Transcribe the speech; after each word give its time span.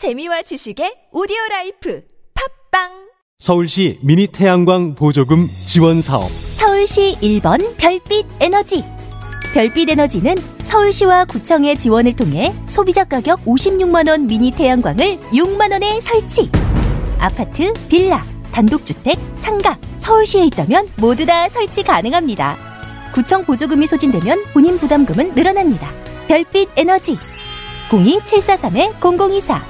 재미와 0.00 0.40
지식의 0.40 1.12
오디오 1.12 1.36
라이프 1.50 2.00
팟빵 2.32 2.88
서울시 3.38 3.98
미니 4.00 4.26
태양광 4.28 4.94
보조금 4.94 5.46
지원 5.66 6.00
사업 6.00 6.30
서울시 6.54 7.18
1번 7.20 7.76
별빛 7.76 8.24
에너지. 8.40 8.82
별빛 9.52 9.90
에너지는 9.90 10.36
서울시와 10.62 11.26
구청의 11.26 11.76
지원을 11.76 12.16
통해 12.16 12.54
소비자 12.66 13.04
가격 13.04 13.44
56만 13.44 14.08
원 14.08 14.26
미니 14.26 14.50
태양광을 14.50 15.18
6만 15.34 15.70
원에 15.70 16.00
설치. 16.00 16.50
아파트, 17.18 17.70
빌라, 17.90 18.24
단독주택, 18.52 19.18
상가, 19.34 19.76
서울시에 19.98 20.46
있다면 20.46 20.88
모두 20.96 21.26
다 21.26 21.46
설치 21.50 21.82
가능합니다. 21.82 22.56
구청 23.12 23.44
보조금이 23.44 23.86
소진되면 23.86 24.44
본인 24.54 24.78
부담금은 24.78 25.34
늘어납니다. 25.34 25.92
별빛 26.26 26.70
에너지. 26.76 27.18
02743-0024, 27.90 29.69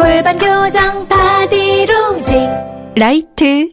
골반 0.00 0.34
교정 0.38 1.06
바디로직 1.08 2.34
라이트 2.96 3.70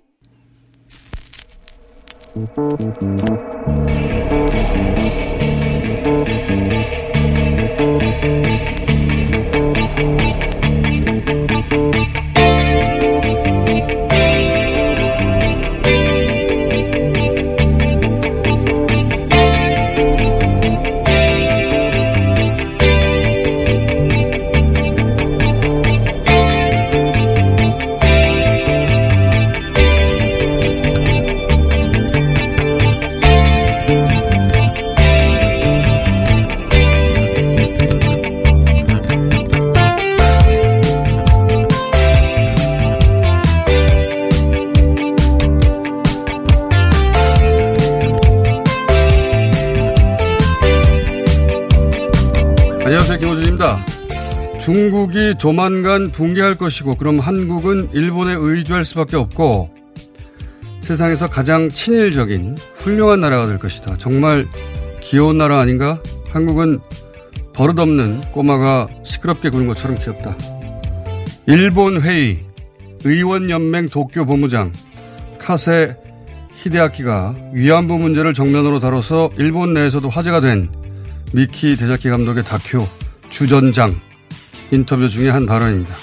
조만간 55.38 56.12
붕괴할 56.12 56.56
것이고 56.56 56.96
그럼 56.96 57.20
한국은 57.20 57.90
일본에 57.94 58.34
의주할 58.38 58.86
수밖에 58.86 59.16
없고 59.16 59.70
세상에서 60.82 61.30
가장 61.30 61.70
친일적인 61.70 62.56
훌륭한 62.78 63.20
나라가 63.20 63.46
될 63.46 63.60
것이다. 63.60 63.98
정말 63.98 64.48
귀여운 65.02 65.38
나라 65.38 65.60
아닌가? 65.60 66.02
한국은 66.32 66.80
버릇없는 67.54 68.32
꼬마가 68.32 68.88
시끄럽게 69.04 69.50
구는 69.50 69.68
것처럼 69.68 69.98
귀엽다. 69.98 70.38
일본 71.46 72.02
회의 72.02 72.44
의원연맹 73.04 73.88
도쿄 73.88 74.26
본부장 74.26 74.72
카세 75.38 75.96
히데아키가 76.54 77.36
위안부 77.54 77.98
문제를 77.98 78.34
정면으로 78.34 78.80
다뤄서 78.80 79.32
일본 79.38 79.74
내에서도 79.74 80.08
화제가 80.10 80.42
된 80.42 80.70
미키 81.34 81.76
데자키 81.78 82.10
감독의 82.10 82.44
다큐 82.44 82.86
주전장 83.30 84.00
인터뷰 84.72 85.10
중에 85.10 85.30
한 85.30 85.46
발언입니다. 85.46 85.96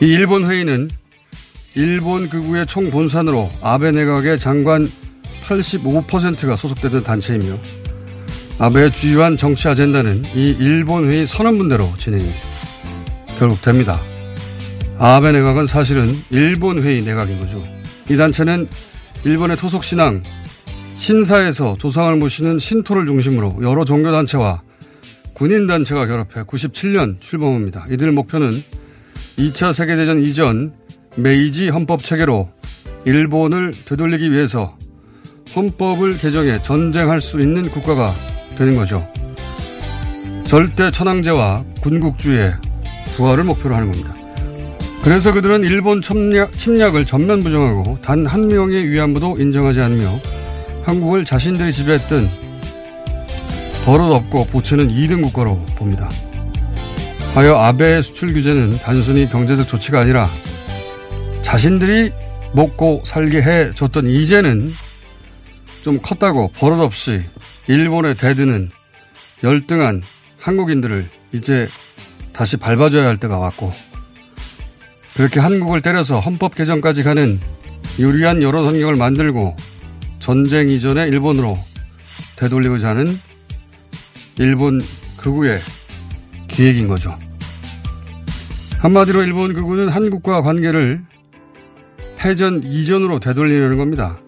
이 0.00 0.06
일본 0.06 0.46
회의는 0.46 0.90
일본 1.76 2.28
극우의 2.28 2.66
총본산으로 2.66 3.50
아베 3.60 3.90
내각의 3.90 4.38
장관 4.38 4.88
85%가 5.46 6.56
소속되던 6.56 7.02
단체이며 7.02 7.58
아베의 8.60 8.92
주요한 8.92 9.36
정치 9.36 9.68
아젠다는 9.68 10.24
이 10.34 10.56
일본 10.60 11.10
회의 11.10 11.26
선언문대로 11.26 11.94
진행이 11.98 12.32
결국 13.38 13.60
됩니다. 13.60 14.00
아베 14.98 15.32
내각은 15.32 15.66
사실은 15.66 16.10
일본 16.30 16.82
회의 16.82 17.02
내각인 17.02 17.40
거죠. 17.40 17.64
이 18.08 18.16
단체는 18.16 18.68
일본의 19.24 19.56
토속 19.56 19.82
신앙 19.82 20.22
신사에서 20.94 21.76
조상을 21.78 22.14
모시는 22.16 22.60
신토를 22.60 23.06
중심으로 23.06 23.58
여러 23.62 23.84
종교단체와 23.84 24.62
군인단체가 25.34 26.06
결합해 26.06 26.44
97년 26.46 27.20
출범합니다. 27.20 27.84
이들 27.90 28.12
목표는 28.12 28.62
2차 29.36 29.72
세계대전 29.72 30.20
이전 30.20 30.72
메이지 31.16 31.68
헌법 31.68 32.02
체계로 32.02 32.48
일본을 33.04 33.72
되돌리기 33.84 34.30
위해서 34.30 34.76
헌법을 35.54 36.18
개정해 36.18 36.60
전쟁할 36.62 37.20
수 37.20 37.38
있는 37.40 37.70
국가가 37.70 38.12
되는 38.56 38.76
거죠. 38.76 39.06
절대 40.44 40.90
천황제와 40.90 41.64
군국주의의 41.82 42.54
부활을 43.16 43.44
목표로 43.44 43.74
하는 43.74 43.90
겁니다. 43.90 44.14
그래서 45.02 45.32
그들은 45.32 45.64
일본 45.64 46.00
침략, 46.00 46.52
침략을 46.52 47.04
전면 47.04 47.40
부정하고 47.40 47.98
단 48.00 48.26
한 48.26 48.48
명의 48.48 48.88
위안부도 48.88 49.38
인정하지 49.38 49.80
않으며 49.80 50.08
한국을 50.84 51.24
자신들이 51.24 51.72
지배했던 51.72 52.28
버릇없고 53.84 54.46
보채는 54.46 54.88
2등 54.88 55.22
국가로 55.22 55.56
봅니다. 55.76 56.08
하여 57.34 57.56
아베의 57.56 58.02
수출 58.02 58.32
규제는 58.32 58.70
단순히 58.78 59.28
경제적 59.28 59.66
조치가 59.68 60.00
아니라 60.00 60.30
자신들이 61.42 62.12
먹고 62.52 63.02
살게 63.04 63.42
해줬던 63.42 64.06
이제는 64.06 64.72
좀 65.82 66.00
컸다고 66.00 66.48
버릇없이 66.56 67.24
일본에 67.66 68.14
대드는 68.14 68.70
열등한 69.42 70.02
한국인들을 70.38 71.08
이제 71.32 71.68
다시 72.32 72.56
밟아줘야 72.56 73.06
할 73.06 73.18
때가 73.18 73.36
왔고 73.38 73.72
그렇게 75.14 75.40
한국을 75.40 75.82
때려서 75.82 76.20
헌법 76.20 76.54
개정까지 76.54 77.02
가는 77.02 77.40
유리한 77.98 78.42
여론 78.42 78.66
환경을 78.66 78.96
만들고 78.96 79.54
전쟁 80.20 80.70
이전의 80.70 81.08
일본으로 81.08 81.54
되돌리고자 82.36 82.88
하는 82.88 83.20
일본 84.38 84.80
극우의 85.18 85.60
기획인 86.48 86.88
거죠. 86.88 87.16
한마디로 88.80 89.22
일본 89.22 89.54
극우는 89.54 89.88
한국과 89.88 90.42
관계를 90.42 91.02
패전 92.16 92.62
이전으로 92.62 93.20
되돌리려는 93.20 93.76
겁니다. 93.76 94.18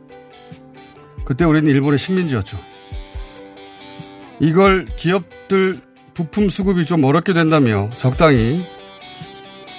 그때 1.25 1.45
우리는 1.45 1.69
일본의 1.71 1.99
식민지였죠. 1.99 2.59
이걸 4.41 4.87
기업들 4.97 5.75
부품 6.15 6.49
수급이 6.49 6.87
좀 6.87 7.05
어렵게 7.05 7.33
된다며 7.33 7.91
적당히 7.99 8.65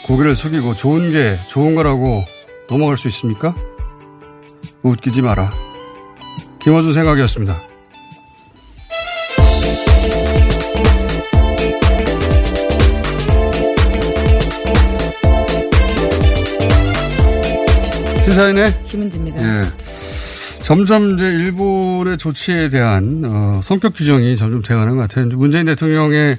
고개를 0.06 0.36
숙이고 0.36 0.76
좋은 0.76 1.12
게 1.12 1.38
좋은 1.48 1.76
거라고 1.76 2.24
넘어갈 2.70 2.98
수 2.98 3.08
있습니까? 3.08 3.56
웃기지 4.84 5.22
마라. 5.22 5.50
김어준 6.60 6.94
생각이었습니다. 6.94 7.77
시사인의 18.28 18.84
김은지입니다. 18.84 19.40
예. 19.42 19.64
점점 20.62 21.16
이제 21.16 21.26
일본의 21.26 22.18
조치에 22.18 22.68
대한 22.68 23.24
어, 23.26 23.62
성격 23.64 23.94
규정이 23.94 24.36
점점 24.36 24.62
되어가는 24.62 24.98
것 24.98 25.04
같아요. 25.04 25.28
문재인 25.38 25.66
대통령의 25.66 26.38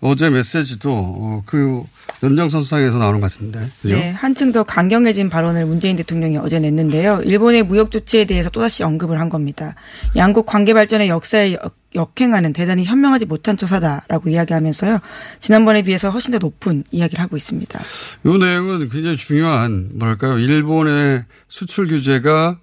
어제 0.00 0.30
메시지도 0.30 0.92
어, 0.92 1.42
그 1.44 1.82
연장선상에서 2.22 2.98
나오는 2.98 3.20
것 3.20 3.26
같습니다. 3.26 3.60
그죠? 3.82 3.96
네, 3.96 4.10
한층 4.12 4.52
더 4.52 4.62
강경해진 4.62 5.28
발언을 5.28 5.66
문재인 5.66 5.96
대통령이 5.96 6.36
어제 6.38 6.58
냈는데요. 6.60 7.22
일본의 7.24 7.64
무역 7.64 7.90
조치에 7.90 8.24
대해서 8.24 8.48
또다시 8.50 8.82
언급을 8.84 9.18
한 9.18 9.28
겁니다. 9.28 9.74
양국 10.16 10.46
관계 10.46 10.72
발전의 10.72 11.08
역사에 11.08 11.54
역- 11.54 11.76
역행하는 11.94 12.52
대단히 12.52 12.84
현명하지 12.84 13.26
못한 13.26 13.56
처사다라고 13.56 14.28
이야기하면서요. 14.30 14.98
지난번에 15.40 15.82
비해서 15.82 16.10
훨씬 16.10 16.32
더 16.32 16.38
높은 16.38 16.84
이야기를 16.92 17.22
하고 17.22 17.36
있습니다. 17.36 17.80
이 18.24 18.28
내용은 18.38 18.88
굉장히 18.90 19.16
중요한 19.16 19.90
뭐랄까요 19.94 20.38
일본의 20.38 21.24
수출 21.48 21.88
규제가 21.88 22.58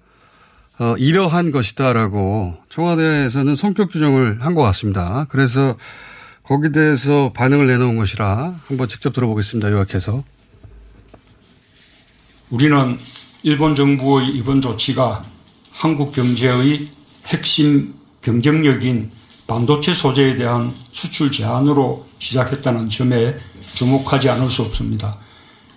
어, 0.78 0.94
이러한 0.98 1.50
것이다라고 1.52 2.56
청와대에서는 2.68 3.54
성격 3.54 3.90
규정을 3.90 4.38
한 4.44 4.54
것 4.54 4.62
같습니다. 4.62 5.26
그래서 5.30 5.76
거기에 6.46 6.70
대해서 6.70 7.32
반응을 7.34 7.66
내놓은 7.66 7.96
것이라 7.96 8.60
한번 8.68 8.88
직접 8.88 9.12
들어보겠습니다. 9.12 9.72
요약해서. 9.72 10.22
우리는 12.50 12.98
일본 13.42 13.74
정부의 13.74 14.28
이번 14.28 14.60
조치가 14.60 15.24
한국 15.72 16.12
경제의 16.12 16.88
핵심 17.26 17.94
경쟁력인 18.22 19.10
반도체 19.48 19.92
소재에 19.92 20.36
대한 20.36 20.72
수출 20.92 21.32
제한으로 21.32 22.06
시작했다는 22.20 22.90
점에 22.90 23.36
주목하지 23.74 24.30
않을 24.30 24.48
수 24.48 24.62
없습니다. 24.62 25.18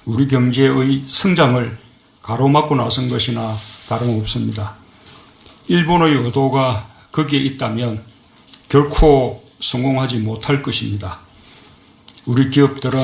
우리 0.06 0.28
경제의 0.28 1.04
성장을 1.08 1.78
가로막고 2.22 2.76
나선 2.76 3.08
것이나 3.08 3.56
다름없습니다. 3.88 4.76
일본의 5.68 6.26
의도가 6.26 6.88
거기에 7.12 7.40
있다면 7.40 8.04
결코 8.70 9.49
성공하지 9.60 10.20
못할 10.20 10.62
것입니다. 10.62 11.20
우리 12.26 12.50
기업들은 12.50 13.00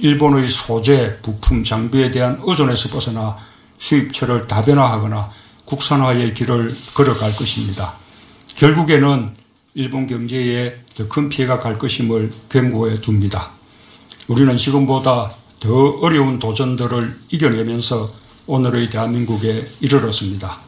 일본의 0.00 0.48
소재, 0.48 1.18
부품, 1.22 1.64
장비에 1.64 2.10
대한 2.10 2.40
의존에서 2.42 2.88
벗어나 2.90 3.36
수입처를 3.78 4.46
다변화하거나 4.46 5.30
국산화의 5.64 6.34
길을 6.34 6.74
걸어갈 6.94 7.34
것입니다. 7.36 7.94
결국에는 8.56 9.34
일본 9.74 10.06
경제에 10.06 10.76
더 10.96 11.06
큰 11.08 11.28
피해가 11.28 11.58
갈 11.58 11.78
것임을 11.78 12.32
경고해 12.48 13.00
둡니다. 13.06 13.50
우리는 14.28 14.56
지금보다 14.56 15.30
더 15.60 15.90
어려운 16.00 16.38
도전들을 16.38 17.20
이겨내면서 17.30 18.10
오늘의 18.46 18.90
대한민국에 18.90 19.66
이르렀습니다. 19.80 20.58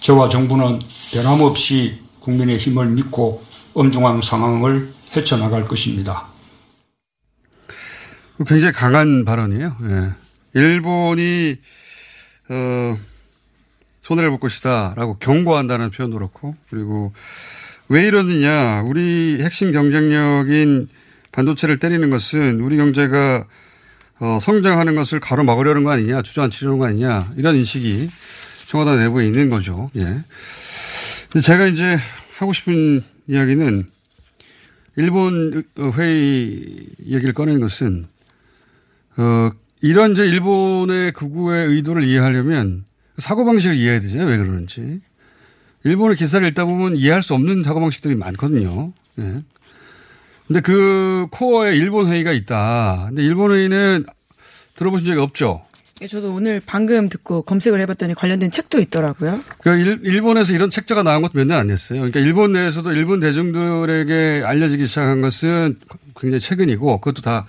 저와 0.00 0.28
정부는 0.28 0.78
변함없이 1.12 1.98
국민의 2.20 2.58
힘을 2.58 2.86
믿고 2.86 3.42
엄중한 3.74 4.22
상황을 4.22 4.92
헤쳐나갈 5.16 5.64
것입니다. 5.64 6.26
굉장히 8.46 8.72
강한 8.72 9.24
발언이에요. 9.24 9.76
예. 9.82 10.10
일본이 10.54 11.56
어, 12.48 12.98
손해를 14.02 14.30
볼 14.30 14.40
것이다라고 14.40 15.18
경고한다는 15.18 15.90
표현도 15.90 16.16
그렇고 16.16 16.56
그리고 16.68 17.12
왜 17.88 18.06
이러느냐 18.06 18.82
우리 18.82 19.38
핵심 19.40 19.72
경쟁력인 19.72 20.88
반도체를 21.32 21.78
때리는 21.78 22.10
것은 22.10 22.60
우리 22.60 22.76
경제가 22.76 23.46
어, 24.20 24.38
성장하는 24.40 24.96
것을 24.96 25.20
가로막으려는 25.20 25.84
거 25.84 25.90
아니냐 25.90 26.22
주저앉히려는 26.22 26.78
거 26.78 26.86
아니냐 26.86 27.32
이런 27.36 27.56
인식이 27.56 28.10
청와대 28.66 29.02
내부에 29.02 29.26
있는 29.26 29.50
거죠. 29.50 29.90
예. 29.96 30.22
제가 31.40 31.66
이제 31.66 31.98
하고 32.38 32.52
싶은 32.52 33.04
이야기는 33.30 33.84
일본 34.96 35.62
회의 35.96 36.86
얘기를 37.06 37.32
꺼낸 37.32 37.60
것은 37.60 38.08
어, 39.16 39.50
이런 39.80 40.12
이제 40.12 40.26
일본의 40.26 41.12
극우의 41.12 41.68
의도를 41.68 42.02
이해하려면 42.08 42.84
사고방식을 43.18 43.76
이해해야 43.76 44.00
되잖아요. 44.00 44.28
왜 44.28 44.36
그러는지. 44.36 45.00
일본의 45.84 46.16
기사를 46.16 46.46
읽다 46.48 46.64
보면 46.64 46.96
이해할 46.96 47.22
수 47.22 47.34
없는 47.34 47.62
사고방식들이 47.62 48.16
많거든요. 48.16 48.92
예. 49.20 49.42
근데 50.48 50.60
그 50.60 51.28
코어에 51.30 51.76
일본 51.76 52.08
회의가 52.08 52.32
있다. 52.32 53.06
근데 53.10 53.22
일본 53.22 53.52
회의는 53.52 54.04
들어보신 54.74 55.06
적이 55.06 55.20
없죠. 55.20 55.64
예, 56.02 56.06
저도 56.06 56.32
오늘 56.32 56.62
방금 56.64 57.10
듣고 57.10 57.42
검색을 57.42 57.78
해봤더니 57.80 58.14
관련된 58.14 58.50
책도 58.50 58.80
있더라고요. 58.80 59.40
그 59.62 59.68
일, 59.76 60.00
일본에서 60.02 60.54
이런 60.54 60.70
책자가 60.70 61.02
나온 61.02 61.20
것도 61.20 61.32
몇 61.34 61.44
년 61.46 61.58
안 61.60 61.66
됐어요. 61.68 61.98
그러니까 62.00 62.20
일본 62.20 62.52
내에서도 62.52 62.90
일본 62.92 63.20
대중들에게 63.20 64.42
알려지기 64.46 64.86
시작한 64.86 65.20
것은 65.20 65.78
굉장히 66.18 66.40
최근이고 66.40 67.00
그것도 67.00 67.20
다 67.20 67.46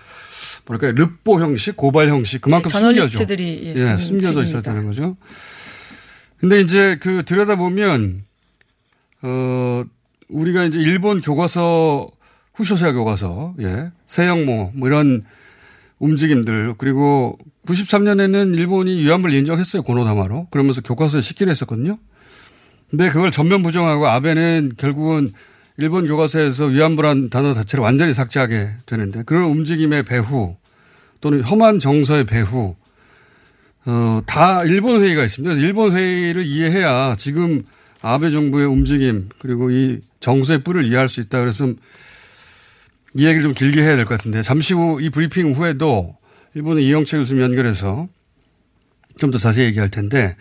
뭐랄까요 0.65 0.91
르뽀 0.93 1.39
형식, 1.39 1.77
고발 1.77 2.09
형식 2.09 2.41
그만큼 2.41 2.69
네, 2.69 2.77
숨겨져. 2.77 2.99
저널리스트들이, 3.09 3.61
예, 3.67 3.71
예, 3.71 3.77
쓴 3.77 3.97
숨겨져. 3.97 4.43
있었다는 4.43 4.85
거죠. 4.85 5.15
근데 6.39 6.59
이제 6.59 6.97
그 6.99 7.23
들여다 7.23 7.55
보면 7.55 8.21
어 9.21 9.83
우리가 10.27 10.65
이제 10.65 10.77
일본 10.79 11.21
교과서 11.21 12.09
후쇼시아 12.55 12.91
교과서, 12.91 13.53
예, 13.61 13.91
세영모 14.07 14.71
뭐 14.75 14.87
이런 14.89 15.23
움직임들 16.01 16.73
그리고 16.77 17.37
93년에는 17.67 18.57
일본이 18.57 18.99
위안부를 19.01 19.35
인정했어요 19.35 19.83
고노다마로 19.83 20.47
그러면서 20.49 20.81
교과서에 20.81 21.21
싣기로 21.21 21.51
했었거든요. 21.51 21.97
근데 22.89 23.09
그걸 23.09 23.31
전면 23.31 23.61
부정하고 23.61 24.07
아베는 24.07 24.73
결국은 24.77 25.31
일본 25.77 26.07
교과서에서 26.07 26.65
위안부란 26.65 27.29
단어 27.29 27.53
자체를 27.53 27.83
완전히 27.83 28.13
삭제하게 28.13 28.71
되는데 28.85 29.23
그런 29.23 29.45
움직임의 29.45 30.03
배후 30.03 30.57
또는 31.21 31.41
험한 31.41 31.79
정서의 31.79 32.25
배후 32.25 32.75
어, 33.85 34.21
다 34.25 34.63
일본 34.63 35.01
회의가 35.01 35.23
있습니다. 35.23 35.55
일본 35.55 35.95
회의를 35.95 36.45
이해해야 36.45 37.15
지금 37.17 37.63
아베 38.01 38.31
정부의 38.31 38.67
움직임 38.67 39.29
그리고 39.39 39.71
이 39.71 40.01
정서의 40.19 40.63
뿔을 40.63 40.85
이해할 40.85 41.09
수 41.09 41.21
있다. 41.21 41.39
그래서 41.39 41.71
이 43.13 43.25
얘기를 43.25 43.43
좀 43.43 43.53
길게 43.53 43.81
해야 43.81 43.95
될 43.95 44.05
것 44.05 44.17
같은데 44.17 44.41
잠시 44.41 44.73
후 44.73 44.99
이 45.01 45.09
브리핑 45.09 45.51
후에도 45.53 46.15
일본의 46.53 46.85
이영채 46.85 47.17
교수님 47.17 47.41
연결해서 47.43 48.07
좀 49.17 49.31
더 49.31 49.37
자세히 49.37 49.65
얘기할 49.67 49.89
텐데 49.89 50.35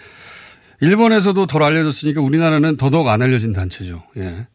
일본에서도 0.81 1.47
덜 1.47 1.63
알려졌으니까 1.63 2.21
우리나라는 2.23 2.77
더더욱 2.77 3.09
안 3.09 3.21
알려진 3.21 3.53
단체죠. 3.53 4.03
예. 4.17 4.47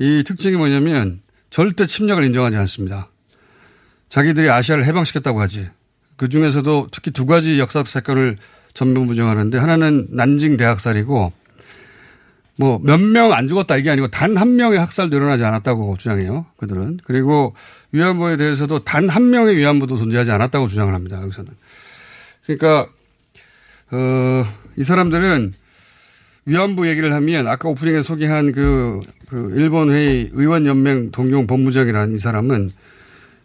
이 0.00 0.24
특징이 0.26 0.56
뭐냐면 0.56 1.20
절대 1.50 1.86
침략을 1.86 2.24
인정하지 2.24 2.56
않습니다. 2.56 3.10
자기들이 4.08 4.50
아시아를 4.50 4.84
해방시켰다고 4.86 5.40
하지. 5.40 5.68
그 6.16 6.28
중에서도 6.28 6.88
특히 6.90 7.10
두 7.12 7.26
가지 7.26 7.58
역사적 7.60 7.86
사건을 7.86 8.36
전면 8.74 9.06
부정하는데 9.06 9.56
하나는 9.58 10.08
난징 10.10 10.56
대학살이고 10.56 11.32
뭐 12.56 12.78
몇 12.78 13.00
명 13.00 13.32
안 13.32 13.48
죽었다 13.48 13.76
이게 13.76 13.90
아니고 13.90 14.08
단 14.08 14.36
한 14.36 14.56
명의 14.56 14.78
학살도 14.78 15.16
일어나지 15.16 15.44
않았다고 15.44 15.96
주장해요. 15.98 16.46
그들은. 16.56 17.00
그리고 17.04 17.54
위안부에 17.92 18.36
대해서도 18.36 18.84
단 18.84 19.08
한 19.08 19.30
명의 19.30 19.56
위안부도 19.56 19.96
존재하지 19.96 20.30
않았다고 20.30 20.68
주장을 20.68 20.92
합니다. 20.94 21.20
여기서는. 21.22 21.50
그러니까 22.46 22.88
어, 23.90 24.44
이 24.76 24.84
사람들은 24.84 25.54
위안부 26.44 26.88
얘기를 26.88 27.12
하면 27.14 27.46
아까 27.46 27.68
오프닝에 27.68 28.02
소개한 28.02 28.52
그, 28.52 29.00
그 29.28 29.54
일본 29.56 29.90
회의 29.92 30.28
의원 30.32 30.66
연맹 30.66 31.12
동용 31.12 31.46
본부장이라는 31.46 32.14
이 32.14 32.18
사람은 32.18 32.72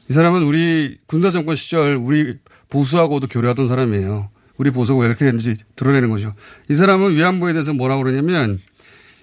이 0.09 0.13
사람은 0.13 0.43
우리 0.43 0.97
군사 1.05 1.29
정권 1.29 1.55
시절 1.55 1.95
우리 1.95 2.37
보수하고도 2.69 3.27
교류하던 3.27 3.67
사람이에요. 3.67 4.29
우리 4.57 4.71
보수가 4.71 4.99
왜 5.01 5.07
그렇게 5.09 5.25
됐는지 5.25 5.57
드러내는 5.75 6.09
거죠. 6.09 6.33
이 6.69 6.75
사람은 6.75 7.11
위안부에 7.13 7.53
대해서 7.53 7.73
뭐라고 7.73 8.03
그러냐면 8.03 8.59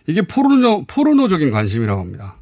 이게 0.06 0.22
포르노, 0.22 0.84
포르노적인 0.86 1.50
관심이라고 1.50 2.00
합니다. 2.00 2.36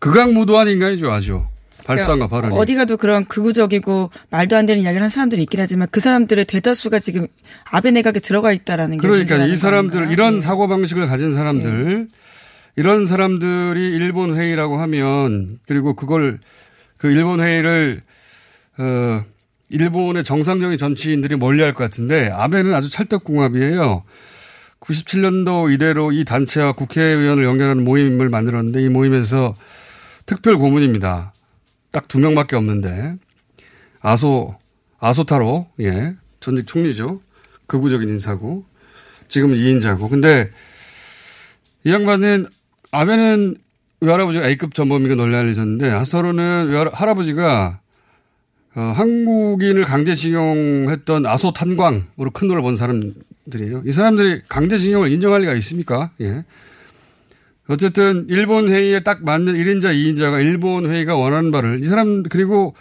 극악무도한 0.00 0.68
인간이죠, 0.68 1.10
아주. 1.10 1.44
발상과 1.84 2.28
발언이. 2.28 2.50
그러니까 2.52 2.62
어디 2.62 2.74
가도 2.74 2.96
그런 2.96 3.26
극우적이고 3.26 4.10
말도 4.30 4.56
안 4.56 4.64
되는 4.64 4.82
이야기를 4.82 5.02
하는 5.02 5.10
사람들이 5.10 5.42
있긴 5.42 5.60
하지만 5.60 5.86
그 5.90 6.00
사람들의 6.00 6.46
대다수가 6.46 6.98
지금 6.98 7.26
아베 7.70 7.90
내각에 7.90 8.20
들어가 8.20 8.52
있다라는 8.52 8.98
게 8.98 9.06
그러니까 9.06 9.36
이거 9.44 9.56
사람들 9.56 9.96
아닌가? 9.98 10.12
이런 10.12 10.36
예. 10.36 10.40
사고 10.40 10.66
방식을 10.66 11.06
가진 11.06 11.34
사람들 11.34 12.08
이런 12.76 13.04
사람들이 13.04 13.80
일본 13.96 14.34
회의라고 14.34 14.78
하면 14.78 15.58
그리고 15.68 15.94
그걸 15.94 16.40
그 16.96 17.10
일본 17.10 17.40
회의를 17.40 18.00
어 18.78 19.22
일본의 19.68 20.24
정상적인 20.24 20.78
정치인들이 20.78 21.36
멀리 21.36 21.62
할 21.62 21.74
것 21.74 21.84
같은데 21.84 22.30
아베는 22.30 22.72
아주 22.74 22.88
찰떡궁합이에요. 22.88 24.04
97년도 24.84 25.72
이래로 25.72 26.12
이 26.12 26.24
단체와 26.24 26.72
국회의원을 26.72 27.44
연결하는 27.44 27.84
모임을 27.84 28.28
만들었는데 28.28 28.82
이 28.82 28.88
모임에서 28.88 29.56
특별 30.26 30.58
고문입니다. 30.58 31.32
딱 31.90 32.08
두 32.08 32.18
명밖에 32.18 32.56
없는데 32.56 33.16
아소 34.00 34.58
아소타로 34.98 35.68
예 35.80 36.14
전직 36.40 36.66
총리죠. 36.66 37.20
극우적인 37.66 38.08
인사고 38.08 38.64
지금은 39.28 39.56
2인자고. 39.56 40.10
근데 40.10 40.50
이 41.84 41.90
양반은 41.90 42.46
아베는 42.90 43.56
외할아버지가 44.00 44.48
A급 44.48 44.74
전범이가 44.74 45.14
논란이 45.14 45.52
있었는데 45.52 45.88
한서로는 45.88 46.68
외할, 46.68 46.90
할아버지가 46.92 47.80
어, 48.76 48.80
한국인을 48.80 49.84
강제징용했던 49.84 51.26
아소 51.26 51.52
탄광으로 51.52 52.30
큰 52.32 52.48
돈을 52.48 52.62
번 52.62 52.76
사람 52.76 53.14
들이에요. 53.50 53.82
이 53.86 53.92
사람들이 53.92 54.42
강제징용을 54.48 55.10
인정할 55.12 55.42
리가 55.42 55.54
있습니까? 55.54 56.10
예. 56.20 56.44
어쨌든 57.68 58.26
일본 58.28 58.68
회의에 58.68 59.00
딱 59.00 59.24
맞는 59.24 59.54
1인자, 59.54 59.94
2인자가 59.94 60.40
일본 60.40 60.90
회의가 60.90 61.16
원하는 61.16 61.50
바를 61.50 61.80
이 61.82 61.88
사람 61.88 62.22
그리고 62.22 62.74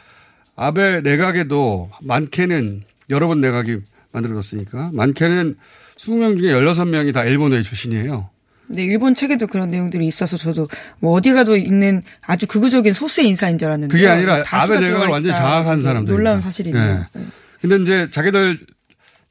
아베 0.56 1.02
내각에도 1.02 1.90
많게는 2.02 2.84
여러 3.10 3.28
번 3.28 3.42
내각이 3.42 3.80
만들어졌으니까 4.12 4.92
많게는 4.94 5.56
20명 5.98 6.38
중에 6.38 6.54
16명이 6.54 7.14
다 7.14 7.24
일본 7.24 7.54
회의 7.54 7.64
출신이에요. 7.64 8.30
네, 8.68 8.84
일본 8.84 9.14
책에도 9.14 9.48
그런 9.48 9.72
내용들이 9.72 10.06
있어서 10.08 10.38
저도 10.38 10.68
뭐 11.00 11.14
어디 11.14 11.34
가도 11.34 11.56
있는 11.56 12.02
아주 12.22 12.48
극우적인 12.48 12.94
소수의 12.94 13.28
인사인 13.28 13.58
줄 13.58 13.68
알았는데 13.68 13.94
그게 13.94 14.08
아니라 14.08 14.44
아베 14.52 14.80
내각을 14.80 15.08
완전히 15.08 15.36
장악한 15.36 15.82
사람들. 15.82 16.14
놀라운 16.14 16.42
사실이네요. 16.42 17.06
네. 17.14 17.22
근데 17.62 17.76
이제 17.78 18.10
자기들 18.12 18.58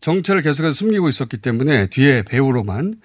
정체를 0.03 0.43
계속해서 0.43 0.73
숨기고 0.75 1.09
있었기 1.09 1.39
때문에 1.39 1.87
뒤에 1.87 2.23
배우로만 2.23 2.97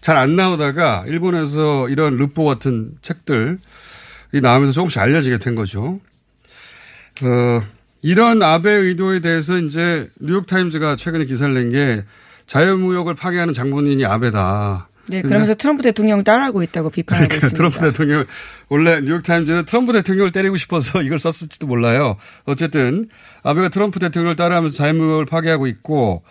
잘 0.00 0.16
안 0.16 0.36
나오다가 0.36 1.04
일본에서 1.08 1.88
이런 1.88 2.16
르포 2.16 2.44
같은 2.44 2.92
책들이 3.02 3.56
나오면서 4.42 4.72
조금씩 4.72 5.00
알려지게 5.00 5.38
된 5.38 5.54
거죠. 5.54 5.98
어, 7.22 7.62
이런 8.02 8.42
아베 8.42 8.70
의도에 8.70 9.20
대해서 9.20 9.56
이제 9.58 10.08
뉴욕타임즈가 10.20 10.96
최근에 10.96 11.24
기사를 11.24 11.52
낸 11.54 11.70
게 11.70 12.04
자유무역을 12.46 13.14
파괴하는 13.14 13.54
장본인이 13.54 14.04
아베다. 14.04 14.88
네, 15.06 15.22
그러면서 15.22 15.54
트럼프 15.54 15.82
대통령 15.82 16.22
따라하고 16.22 16.62
있다고 16.62 16.90
비판하고 16.90 17.28
그러니까 17.28 17.46
있습니다. 17.46 17.56
트럼프 17.56 17.80
대통령 17.80 18.24
원래 18.68 19.00
뉴욕타임즈는 19.00 19.64
트럼프 19.66 19.92
대통령을 19.92 20.32
때리고 20.32 20.56
싶어서 20.56 21.02
이걸 21.04 21.18
썼을지도 21.18 21.66
몰라요. 21.66 22.16
어쨌든 22.44 23.06
아베가 23.42 23.68
트럼프 23.68 23.98
대통령을 23.98 24.36
따라하면서 24.36 24.76
자유무역을 24.76 25.26
파괴하고 25.26 25.66
있고 25.66 26.22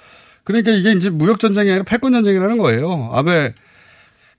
그러니까 0.44 0.72
이게 0.72 0.92
이제 0.92 1.10
무역 1.10 1.40
전쟁이 1.40 1.70
아니라 1.70 1.84
패권 1.84 2.14
전쟁이라는 2.14 2.58
거예요. 2.58 3.12
아베 3.14 3.54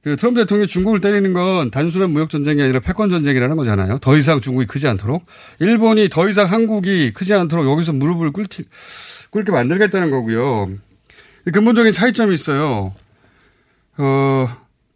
그 0.03 0.17
트럼프 0.17 0.41
대통령이 0.41 0.67
중국을 0.67 1.01
때리는 1.01 1.33
건 1.33 1.71
단순한 1.71 2.11
무역 2.11 2.29
전쟁이 2.29 2.63
아니라 2.63 2.81
패권 2.81 3.09
전쟁이라는 3.09 3.57
거잖아요. 3.57 3.99
더 4.01 4.17
이상 4.17 4.41
중국이 4.41 4.67
크지 4.67 4.87
않도록 4.87 5.25
일본이 5.61 6.11
더 6.11 6.29
이상 6.29 6.51
한국이 6.51 7.13
크지 7.13 7.33
않도록 7.33 7.67
여기서 7.71 7.95
무릎을 7.95 8.33
꿇지 8.33 8.65
꿇게 9.31 9.51
만들겠다는 9.51 10.11
거고요. 10.11 10.69
근본적인 11.51 11.93
차이점이 11.93 12.35
있어요. 12.35 12.95
어, 13.97 14.49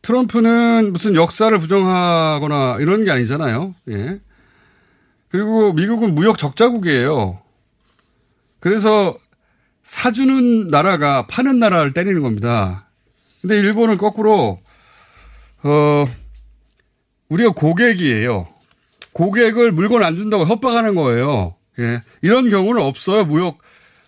트럼프는 0.03 0.93
무슨 0.93 1.15
역사를 1.15 1.57
부정하거나 1.59 2.79
이런 2.81 3.05
게 3.05 3.11
아니잖아요. 3.11 3.75
예. 3.91 4.21
그리고 5.29 5.73
미국은 5.73 6.15
무역 6.15 6.39
적자국이에요. 6.39 7.41
그래서 8.61 9.17
사주는 9.83 10.69
나라가 10.69 11.27
파는 11.27 11.59
나라를 11.59 11.93
때리는 11.93 12.23
겁니다. 12.23 12.89
근데 13.41 13.59
일본은 13.59 13.99
거꾸로, 13.99 14.61
어, 15.63 16.07
우리가 17.29 17.51
고객이에요. 17.51 18.49
고객을 19.13 19.73
물건 19.73 20.03
안 20.03 20.17
준다고 20.17 20.47
협박하는 20.47 20.95
거예요. 20.95 21.55
예. 21.79 22.03
이런 22.23 22.51
경우는 22.51 22.83
없어요. 22.83 23.25
무역 23.25 23.59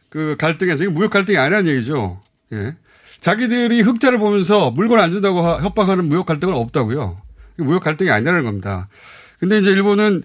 그 0.09 0.37
갈등에서. 0.39 0.85
이게 0.85 0.93
무역 0.93 1.11
갈등이 1.11 1.39
아니라는 1.39 1.71
얘기죠. 1.71 2.21
예. 2.53 2.75
자기들이 3.21 3.83
흑자를 3.83 4.19
보면서 4.19 4.71
물건 4.71 5.01
안 5.01 5.13
준다고 5.13 5.43
협박하는 5.61 6.07
무역 6.07 6.27
갈등은 6.27 6.55
없다고요. 6.55 7.21
무역 7.59 7.83
갈등이 7.83 8.11
아니라는 8.11 8.45
겁니다. 8.45 8.89
근데 9.39 9.59
이제 9.59 9.71
일본은 9.71 10.23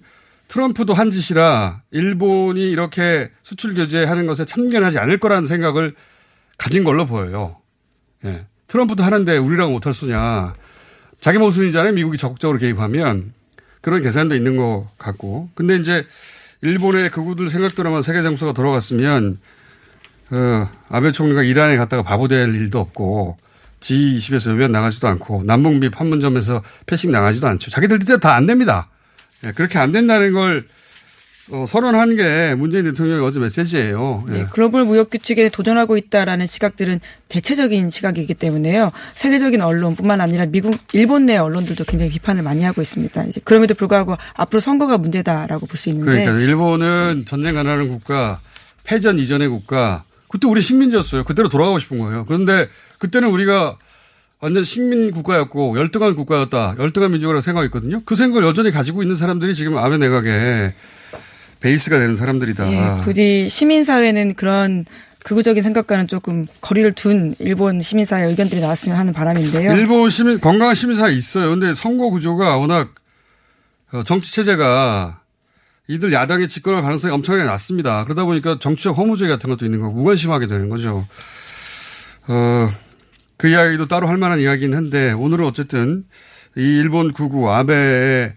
트럼프도 0.47 0.93
한 0.93 1.11
짓이라 1.11 1.81
일본이 1.91 2.69
이렇게 2.69 3.31
수출 3.43 3.73
규제하는 3.73 4.27
것에 4.27 4.45
참견하지 4.45 4.99
않을 4.99 5.19
거라는 5.19 5.45
생각을 5.45 5.95
가진 6.57 6.83
걸로 6.83 7.05
보여요. 7.05 7.57
예. 8.23 8.45
트럼프도 8.67 9.03
하는데 9.03 9.37
우리랑 9.37 9.71
못할 9.71 9.93
수냐. 9.93 10.53
자기 11.19 11.37
모순이잖아요. 11.37 11.93
미국이 11.93 12.17
적극적으로 12.17 12.59
개입하면 12.59 13.33
그런 13.81 14.01
계산도 14.01 14.35
있는 14.35 14.57
것 14.57 14.87
같고. 14.97 15.49
근데 15.55 15.75
이제 15.75 16.05
일본의 16.61 17.11
극우들 17.11 17.49
생각대로만 17.49 18.01
세계 18.01 18.21
정서가 18.21 18.53
돌아갔으면 18.53 19.39
어, 20.31 20.69
아베 20.89 21.11
총리가 21.11 21.43
이란에 21.43 21.77
갔다가 21.77 22.03
바보 22.03 22.27
될 22.27 22.53
일도 22.55 22.79
없고 22.79 23.37
G20에서 23.79 24.51
외변 24.53 24.71
나가지도 24.71 25.07
않고 25.07 25.43
남북미 25.45 25.89
판문점에서 25.89 26.63
패싱 26.87 27.11
나가지도 27.11 27.47
않죠. 27.47 27.69
자기들 27.71 27.99
뜻대로 27.99 28.19
다 28.19 28.33
안 28.35 28.45
됩니다. 28.45 28.89
예, 29.43 29.51
그렇게 29.51 29.77
안 29.77 29.91
된다는 29.91 30.33
걸 30.33 30.65
어, 31.51 31.65
선언한 31.67 32.15
게 32.15 32.55
문재인 32.55 32.85
대통령의 32.85 33.23
어제 33.23 33.39
메시지예요. 33.39 34.25
예. 34.29 34.31
네, 34.31 34.47
글로벌 34.51 34.83
무역 34.83 35.11
규칙에 35.11 35.49
도전하고 35.49 35.95
있다라는 35.95 36.47
시각들은 36.47 36.99
대체적인 37.29 37.91
시각이기 37.91 38.33
때문에요. 38.33 38.91
세계적인 39.13 39.61
언론뿐만 39.61 40.21
아니라 40.21 40.47
미국, 40.47 40.75
일본 40.93 41.27
내 41.27 41.37
언론들도 41.37 41.83
굉장히 41.83 42.09
비판을 42.13 42.41
많이 42.41 42.63
하고 42.63 42.81
있습니다. 42.81 43.25
이제 43.25 43.41
그럼에도 43.43 43.75
불구하고 43.75 44.17
앞으로 44.33 44.59
선거가 44.59 44.97
문제다라고 44.97 45.67
볼 45.67 45.77
수 45.77 45.89
있는데. 45.89 46.23
그러니까 46.25 46.43
일본은 46.43 47.25
전쟁 47.27 47.59
안 47.59 47.67
하는 47.67 47.89
국가, 47.89 48.39
패전 48.83 49.19
이전의 49.19 49.49
국가, 49.49 50.03
그때 50.29 50.47
우리 50.47 50.61
식민지였어요. 50.61 51.23
그때로 51.23 51.49
돌아가고 51.49 51.79
싶은 51.79 51.97
거예요. 51.99 52.25
그런데 52.25 52.67
그때는 52.99 53.29
우리가 53.29 53.77
완전 54.39 54.63
식민 54.63 55.11
국가였고 55.11 55.77
열등한 55.77 56.15
국가였다. 56.15 56.75
열등한 56.77 57.11
민족이라고 57.11 57.41
생각했거든요. 57.41 58.01
그 58.05 58.15
생각을 58.15 58.47
여전히 58.47 58.71
가지고 58.71 59.01
있는 59.01 59.15
사람들이 59.15 59.55
지금 59.55 59.77
아베 59.77 59.97
내각에 59.97 60.73
베이스가 61.61 61.97
되는 61.97 62.15
사람들이다. 62.15 62.71
예, 62.71 63.03
부디 63.03 63.49
시민사회는 63.49 64.35
그런 64.35 64.85
극우적인 65.23 65.63
생각과는 65.63 66.07
조금 66.07 66.45
거리를 66.61 66.91
둔 66.91 67.33
일본 67.39 67.81
시민사회 67.81 68.25
의견들이 68.25 68.61
나왔으면 68.61 68.95
하는 68.97 69.13
바람인데요. 69.13 69.71
일본 69.73 70.09
시민, 70.11 70.39
건강한 70.39 70.75
시민사회 70.75 71.13
있어요. 71.13 71.49
근데 71.49 71.73
선거 71.73 72.11
구조가 72.11 72.57
워낙 72.57 72.93
어, 73.91 74.03
정치 74.03 74.31
체제가 74.31 75.21
이들 75.87 76.11
야당의 76.11 76.47
집권할 76.47 76.81
가능성이 76.81 77.13
엄청나게 77.13 77.47
낮습니다. 77.47 78.03
그러다 78.05 78.25
보니까 78.25 78.57
정치적 78.59 78.97
허무주의 78.97 79.29
같은 79.29 79.49
것도 79.49 79.65
있는 79.65 79.81
거고 79.81 79.93
무관심하게 79.93 80.47
되는 80.47 80.69
거죠. 80.69 81.07
어, 82.27 82.69
그 83.37 83.49
이야기도 83.49 83.87
따로 83.87 84.07
할 84.07 84.17
만한 84.17 84.39
이야기긴 84.39 84.73
한데 84.73 85.11
오늘은 85.11 85.45
어쨌든 85.45 86.05
이 86.57 86.61
일본 86.61 87.11
구구 87.13 87.51
아베의 87.51 88.33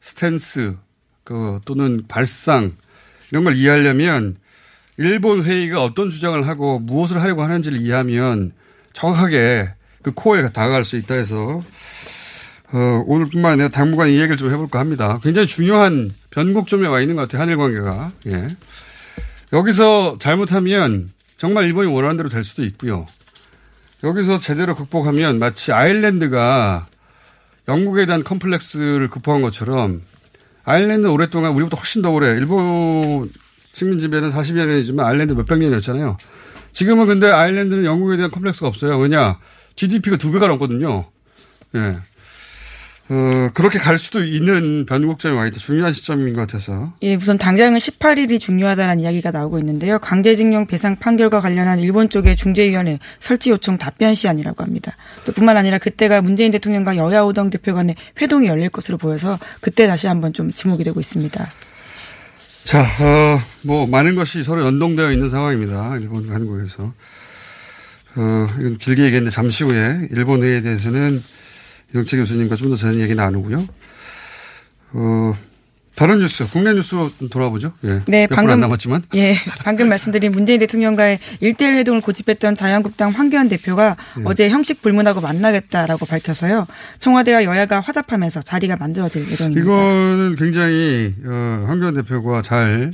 스탠스 0.00 0.76
그 1.24 1.60
또는 1.64 2.04
발상 2.06 2.74
이런 3.30 3.44
걸 3.44 3.56
이해하려면 3.56 4.36
일본 4.98 5.42
회의가 5.42 5.82
어떤 5.82 6.10
주장을 6.10 6.46
하고 6.46 6.78
무엇을 6.78 7.20
하려고 7.20 7.42
하는지를 7.42 7.80
이해하면 7.80 8.52
정확하게 8.92 9.74
그 10.02 10.12
코어에 10.12 10.42
다가갈 10.50 10.84
수 10.84 10.96
있다 10.96 11.14
해서 11.14 11.62
어, 12.72 13.04
오늘뿐만 13.06 13.52
아니라 13.52 13.68
당분간 13.68 14.08
이 14.08 14.14
얘기를 14.16 14.36
좀 14.36 14.50
해볼까 14.50 14.78
합니다. 14.78 15.20
굉장히 15.22 15.46
중요한 15.46 16.12
변곡점에 16.30 16.88
와 16.88 17.00
있는 17.00 17.16
것 17.16 17.22
같아요. 17.22 17.42
한일 17.42 17.58
관계가. 17.58 18.12
예. 18.28 18.48
여기서 19.52 20.16
잘못하면 20.18 21.10
정말 21.36 21.66
일본이 21.66 21.92
원하는 21.92 22.16
대로 22.16 22.28
될 22.30 22.44
수도 22.44 22.64
있고요. 22.64 23.06
여기서 24.02 24.40
제대로 24.40 24.74
극복하면 24.74 25.38
마치 25.38 25.72
아일랜드가 25.72 26.86
영국에 27.68 28.06
대한 28.06 28.24
컴플렉스를 28.24 29.08
극복한 29.10 29.42
것처럼 29.42 30.02
아일랜드 30.64 31.06
오랫동안 31.08 31.52
우리보다 31.52 31.76
훨씬 31.76 32.02
더 32.02 32.10
오래 32.10 32.28
일본 32.28 33.30
식민 33.72 33.98
지배는 33.98 34.30
40여 34.30 34.66
년이지만 34.66 35.06
아일랜드 35.06 35.34
몇백 35.34 35.58
년이었잖아요. 35.58 36.16
지금은 36.72 37.06
근데 37.06 37.30
아일랜드는 37.30 37.84
영국에 37.84 38.16
대한 38.16 38.30
컴플렉스가 38.30 38.66
없어요. 38.66 38.98
왜냐? 38.98 39.38
GDP가 39.76 40.16
두 40.16 40.32
배가 40.32 40.46
넘거든요. 40.48 41.10
예. 41.74 41.98
어, 43.08 43.50
그렇게 43.52 43.78
갈 43.78 43.98
수도 43.98 44.24
있는 44.24 44.86
변곡점이 44.86 45.36
와 45.36 45.46
있다. 45.46 45.58
중요한 45.58 45.92
시점인 45.92 46.32
것 46.34 46.40
같아서. 46.40 46.92
예, 47.02 47.14
우선 47.14 47.36
당장은 47.36 47.78
18일이 47.78 48.40
중요하다는 48.40 49.00
이야기가 49.00 49.32
나오고 49.32 49.58
있는데요. 49.58 49.98
강제징용 49.98 50.66
배상 50.66 50.96
판결과 50.96 51.40
관련한 51.40 51.80
일본 51.80 52.08
쪽의 52.08 52.36
중재위원회 52.36 52.98
설치 53.20 53.50
요청 53.50 53.76
답변 53.76 54.14
시한이라고 54.14 54.62
합니다. 54.62 54.96
또 55.24 55.32
뿐만 55.32 55.56
아니라 55.56 55.78
그때가 55.78 56.22
문재인 56.22 56.52
대통령과 56.52 56.96
여야 56.96 57.22
오당 57.22 57.50
대표 57.50 57.74
간의 57.74 57.96
회동이 58.20 58.46
열릴 58.46 58.70
것으로 58.70 58.98
보여서 58.98 59.38
그때 59.60 59.86
다시 59.86 60.06
한번 60.06 60.32
좀 60.32 60.52
지목이 60.52 60.84
되고 60.84 60.98
있습니다. 60.98 61.50
자, 62.64 62.82
어, 62.82 63.42
뭐, 63.62 63.86
많은 63.86 64.14
것이 64.14 64.42
서로 64.42 64.64
연동되어 64.64 65.12
있는 65.12 65.28
상황입니다. 65.28 65.96
일본 65.98 66.30
한국에서. 66.30 66.94
어, 68.14 68.48
이건 68.60 68.78
길게 68.78 69.02
얘기했는데 69.02 69.34
잠시 69.34 69.64
후에 69.64 70.08
일본 70.12 70.42
회에 70.42 70.60
대해서는 70.60 71.22
영채 71.94 72.16
교수님과 72.16 72.56
좀 72.56 72.70
더 72.70 72.76
자세히 72.76 73.00
얘기 73.00 73.14
나누고요. 73.14 73.66
어, 74.94 75.34
다른 75.94 76.18
뉴스, 76.20 76.46
국내 76.46 76.72
뉴스로 76.72 77.10
좀 77.18 77.28
돌아보죠. 77.28 77.72
예. 77.84 78.00
네, 78.06 78.26
방금 78.26 78.58
남았지만. 78.60 79.02
예, 79.14 79.36
방금 79.58 79.88
말씀드린 79.90 80.32
문재인 80.32 80.58
대통령과의 80.60 81.18
일대일 81.40 81.74
회동을 81.74 82.00
고집했던 82.00 82.54
자유한국당 82.54 83.10
황교안 83.10 83.48
대표가 83.48 83.96
예. 84.18 84.22
어제 84.24 84.48
형식 84.48 84.80
불문하고 84.80 85.20
만나겠다라고 85.20 86.06
밝혀서요. 86.06 86.66
청와대와 86.98 87.44
여야가 87.44 87.80
화답하면서 87.80 88.40
자리가 88.42 88.76
만들어질 88.76 89.28
예정입니다. 89.30 89.60
이거는 89.62 90.36
굉장히 90.36 91.14
어, 91.26 91.64
황교안 91.68 91.94
대표가 91.94 92.40
잘 92.42 92.92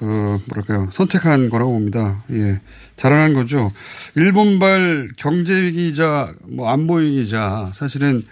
어, 0.00 0.40
뭐랄까요 0.46 0.88
선택한 0.92 1.48
거라고 1.50 1.72
봅니다. 1.72 2.24
예, 2.32 2.60
잘하는 3.00 3.32
거죠. 3.32 3.72
일본발 4.14 5.08
경제 5.16 5.54
위기자, 5.54 6.30
뭐 6.42 6.68
안보 6.68 6.96
위기자 6.96 7.70
사실은 7.74 8.22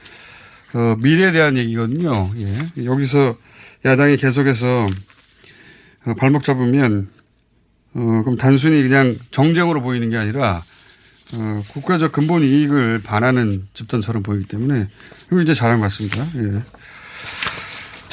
어, 0.74 0.94
미래에 0.98 1.32
대한 1.32 1.56
얘기거든요. 1.56 2.30
예, 2.36 2.84
여기서 2.84 3.38
야당이 3.86 4.18
계속해서 4.18 4.90
어, 6.04 6.14
발목 6.18 6.44
잡으면 6.44 7.08
어, 7.94 8.22
그럼 8.22 8.36
단순히 8.36 8.82
그냥 8.82 9.16
정쟁으로 9.30 9.80
보이는 9.80 10.10
게 10.10 10.18
아니라 10.18 10.62
어, 11.32 11.62
국가적 11.68 12.12
근본 12.12 12.42
이익을 12.42 13.00
반하는 13.02 13.66
집단처럼 13.72 14.22
보이기 14.22 14.48
때문에 14.48 14.86
이거 15.28 15.40
이제 15.40 15.54
잘한 15.54 15.80
것 15.80 15.84
같습니다. 15.84 16.26
예. 16.36 16.62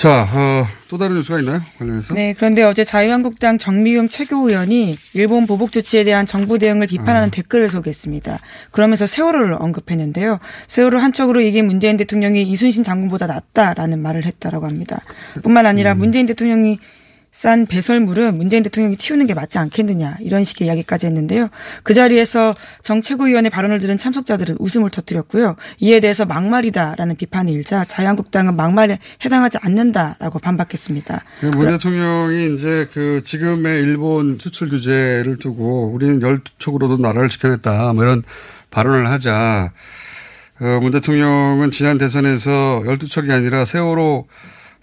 자, 0.06 0.30
어, 0.32 0.68
또 0.88 1.00
다른 1.00 1.16
뉴스가 1.16 1.40
있나요? 1.40 1.62
관련해서? 1.80 2.14
네, 2.14 2.36
그런데 2.38 2.62
어제 2.62 2.84
자유한국당 2.84 3.58
정미경 3.58 4.08
최고위원이 4.08 4.96
일본 5.16 5.48
보복 5.48 5.72
조치에 5.72 6.04
대한 6.04 6.28
정부 6.28 6.60
대응을 6.60 6.86
비판하는 6.86 7.32
댓글을 7.32 7.70
소개했습니다. 7.70 8.38
그러면서 8.70 9.08
세월호를 9.08 9.56
언급했는데요. 9.60 10.38
세월호 10.68 11.00
한 11.00 11.12
척으로 11.12 11.42
이게 11.42 11.64
문재인 11.64 11.98
대통령이 11.98 12.44
이순신 12.44 12.84
장군보다 12.84 13.26
낫다라는 13.26 13.98
말을 13.98 14.26
했다라고 14.26 14.68
합니다. 14.68 15.02
뿐만 15.42 15.66
아니라 15.66 15.96
문재인 15.96 16.28
대통령이 16.28 16.78
싼 17.36 17.66
배설물은 17.66 18.38
문재인 18.38 18.64
대통령이 18.64 18.96
치우는 18.96 19.28
게 19.28 19.34
맞지 19.34 19.58
않겠느냐 19.58 20.16
이런 20.22 20.46
식의 20.46 20.68
이야기까지 20.68 21.06
했는데요. 21.08 21.50
그 21.84 21.94
자리에서 21.94 22.54
정 22.82 23.02
최고위원의 23.02 23.52
발언을 23.52 23.80
들은 23.80 23.98
참석자들은 23.98 24.56
웃음을 24.58 24.90
터뜨렸고요. 24.90 25.58
이에 25.80 26.00
대해서 26.00 26.26
막말이다라는 26.26 27.18
비판이 27.18 27.52
일자 27.52 27.84
자유한국당은 27.84 28.56
막말에 28.56 29.00
해당하지 29.26 29.58
않는다라고 29.62 30.40
반박했습니다. 30.40 31.24
그문 31.42 31.68
대통령이 31.68 32.56
이제 32.56 32.88
그 32.94 33.22
지금의 33.26 33.84
일본 33.84 34.38
수출 34.40 34.70
규제를 34.70 35.38
두고 35.38 35.92
우리는 35.92 36.22
열두척으로도 36.22 36.98
나라를 37.00 37.28
지켜냈다. 37.28 37.92
뭐 37.92 38.04
이런 38.06 38.24
발언을 38.72 39.10
하자. 39.10 39.74
어, 40.62 40.80
문 40.82 40.92
대통령은 40.92 41.70
지난 41.72 41.98
대선에서 41.98 42.84
열두 42.86 43.10
척이 43.10 43.30
아니라 43.30 43.66
세월호 43.66 44.26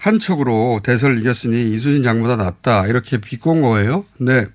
한 0.03 0.19
척으로 0.19 0.81
대선을 0.83 1.21
이겼으니 1.21 1.71
이순신 1.75 2.03
장보다 2.03 2.35
낫다. 2.35 2.89
이렇게 2.89 3.19
비꼰 3.21 3.63
거예요. 3.63 4.05
근데 4.19 4.49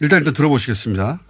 일단 0.00 0.18
일단 0.18 0.34
들어보시겠습니다. 0.34 1.20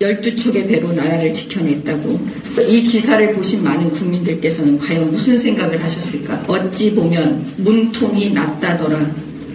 12척의 0.00 0.66
배로 0.66 0.92
나라를 0.92 1.32
지켜냈다고. 1.32 2.20
이 2.68 2.82
기사를 2.82 3.32
보신 3.32 3.62
많은 3.62 3.90
국민들께서는 3.92 4.76
과연 4.78 5.12
무슨 5.12 5.38
생각을 5.38 5.80
하셨을까? 5.80 6.44
어찌 6.48 6.92
보면 6.96 7.46
문통이 7.58 8.32
낫다더라. 8.32 8.98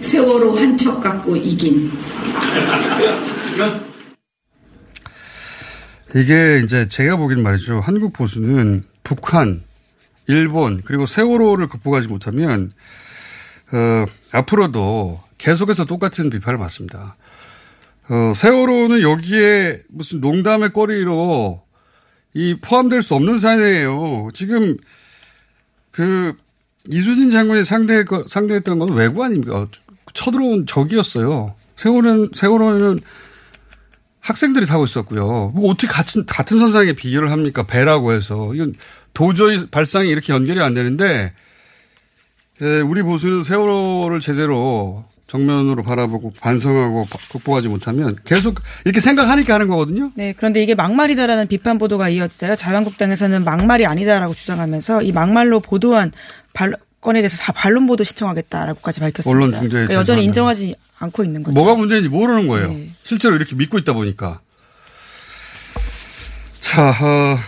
세월호 0.00 0.56
한 0.56 0.78
척 0.78 1.02
갖고 1.02 1.36
이긴. 1.36 1.90
이게 6.14 6.62
이제 6.64 6.88
제가 6.88 7.16
보기엔 7.16 7.42
말이죠. 7.42 7.80
한국 7.80 8.14
보수는 8.14 8.84
북한, 9.02 9.62
일본, 10.26 10.82
그리고 10.84 11.06
세월호를 11.06 11.68
극복하지 11.68 12.08
못하면, 12.08 12.72
어, 13.72 14.06
앞으로도 14.32 15.22
계속해서 15.38 15.84
똑같은 15.84 16.30
비판을 16.30 16.58
받습니다. 16.58 17.16
어, 18.08 18.32
세월호는 18.34 19.02
여기에 19.02 19.82
무슨 19.88 20.20
농담의 20.20 20.72
거리로 20.72 21.62
이 22.34 22.56
포함될 22.60 23.02
수 23.02 23.14
없는 23.14 23.38
사안이에요. 23.38 24.28
지금 24.34 24.76
그 25.90 26.34
이수진 26.90 27.30
장군이 27.30 27.64
상대, 27.64 28.04
상대했던 28.28 28.78
건 28.78 28.92
외구 28.92 29.24
아닙니까? 29.24 29.68
쳐들어온 30.12 30.66
적이었어요. 30.66 31.54
세월은, 31.76 32.30
세월호는 32.34 32.98
학생들이 34.20 34.66
타고 34.66 34.84
있었고요. 34.84 35.52
뭐 35.54 35.70
어떻게 35.70 35.86
같은, 35.86 36.26
같은 36.26 36.58
선상에 36.58 36.92
비교를 36.94 37.30
합니까? 37.30 37.66
배라고 37.66 38.12
해서. 38.12 38.54
이건 38.54 38.74
도저히 39.14 39.66
발상이 39.70 40.08
이렇게 40.10 40.32
연결이 40.32 40.60
안 40.60 40.74
되는데, 40.74 41.32
예, 42.60 42.80
우리 42.80 43.02
보수는 43.02 43.42
세월호를 43.42 44.20
제대로 44.20 45.04
정면으로 45.26 45.82
바라보고 45.82 46.32
반성하고 46.38 47.06
극복하지 47.32 47.68
못하면 47.68 48.16
계속 48.24 48.60
이렇게 48.84 49.00
생각하니까 49.00 49.54
하는 49.54 49.66
거거든요. 49.66 50.12
네, 50.14 50.34
그런데 50.36 50.62
이게 50.62 50.74
막말이다라는 50.74 51.48
비판 51.48 51.78
보도가 51.78 52.08
이어지자요. 52.10 52.54
자유한국당에서는 52.54 53.42
막말이 53.42 53.86
아니다라고 53.86 54.34
주장하면서 54.34 55.02
이 55.02 55.10
막말로 55.12 55.58
보도한 55.60 56.12
발, 56.52 56.74
건에 57.00 57.20
대해서 57.20 57.36
다 57.38 57.52
반론 57.52 57.86
보도 57.86 58.04
신청하겠다라고까지 58.04 59.00
밝혔습니다. 59.00 59.36
언론 59.36 59.52
중재에 59.52 59.86
그러니까 59.86 59.94
여전히. 59.94 60.24
인정하지 60.24 60.76
않고 60.98 61.24
있는 61.24 61.42
거죠. 61.42 61.54
뭐가 61.54 61.74
문제인지 61.74 62.08
모르는 62.08 62.46
거예요. 62.46 62.68
네. 62.68 62.90
실제로 63.02 63.34
이렇게 63.34 63.54
믿고 63.56 63.78
있다 63.78 63.92
보니까. 63.92 64.40
자, 66.60 66.90
어, 66.90 67.38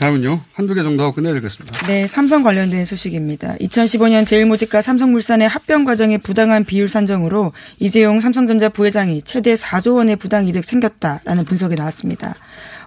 다음은요. 0.00 0.40
한두 0.54 0.72
개 0.72 0.82
정도 0.82 1.02
하고 1.02 1.12
끝내야 1.12 1.34
되겠습니다. 1.34 1.86
네, 1.86 2.06
삼성 2.06 2.42
관련된 2.42 2.86
소식입니다. 2.86 3.56
2015년 3.60 4.26
제일모직과 4.26 4.80
삼성물산의 4.80 5.46
합병 5.46 5.84
과정의 5.84 6.16
부당한 6.16 6.64
비율 6.64 6.88
산정으로 6.88 7.52
이재용 7.78 8.18
삼성전자 8.20 8.70
부회장이 8.70 9.20
최대 9.22 9.54
4조 9.54 9.96
원의 9.96 10.16
부당 10.16 10.48
이득 10.48 10.64
생겼다라는 10.64 11.44
분석이 11.44 11.74
나왔습니다. 11.74 12.34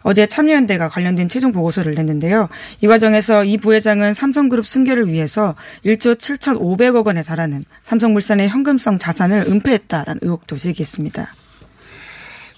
어제 0.01 0.25
참여연대가 0.25 0.89
관련된 0.89 1.29
최종 1.29 1.51
보고서를 1.51 1.93
냈는데요. 1.93 2.49
이 2.81 2.87
과정에서 2.87 3.45
이 3.45 3.59
부회장은 3.59 4.13
삼성그룹 4.13 4.65
승계를 4.65 5.07
위해서 5.07 5.53
1조 5.85 6.15
7,500억 6.15 7.05
원에 7.05 7.21
달하는 7.21 7.63
삼성물산의 7.83 8.49
현금성 8.49 8.97
자산을 8.97 9.45
은폐했다라는 9.47 10.21
의혹도 10.23 10.57
제기했습니다. 10.57 11.35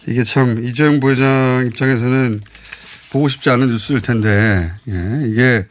이게 0.08 0.24
참 0.24 0.64
이재용 0.64 1.02
부회장 1.02 1.66
입장에서는 1.68 2.40
보고 3.12 3.28
싶지 3.28 3.50
않은 3.50 3.68
뉴스일 3.68 4.02
텐데, 4.02 4.74
예, 4.88 5.28
이게, 5.28 5.68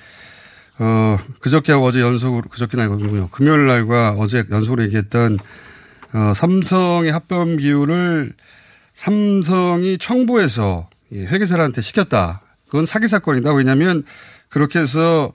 어, 0.78 1.18
그저께하고 1.40 1.86
어제 1.86 2.00
연속으로, 2.00 2.48
그저께는 2.48 2.84
아니거든요. 2.84 3.28
금요일 3.30 3.66
날과 3.66 4.16
어제 4.18 4.44
연속으로 4.50 4.82
얘기했던, 4.84 5.38
어, 6.14 6.32
삼성의 6.32 7.10
합병 7.10 7.56
비율을 7.56 8.34
삼성이 8.94 9.98
청부해서 9.98 10.88
예, 11.12 11.26
회계사한테 11.26 11.80
시켰다. 11.80 12.40
그건 12.66 12.86
사기 12.86 13.08
사건이다. 13.08 13.52
왜냐하면 13.52 14.04
그렇게 14.48 14.78
해서 14.78 15.32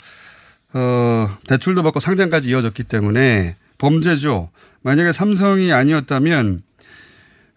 어, 0.73 1.37
대출도 1.47 1.83
받고 1.83 1.99
상장까지 1.99 2.49
이어졌기 2.49 2.83
때문에 2.83 3.55
범죄죠. 3.77 4.49
만약에 4.81 5.11
삼성이 5.11 5.73
아니었다면 5.73 6.61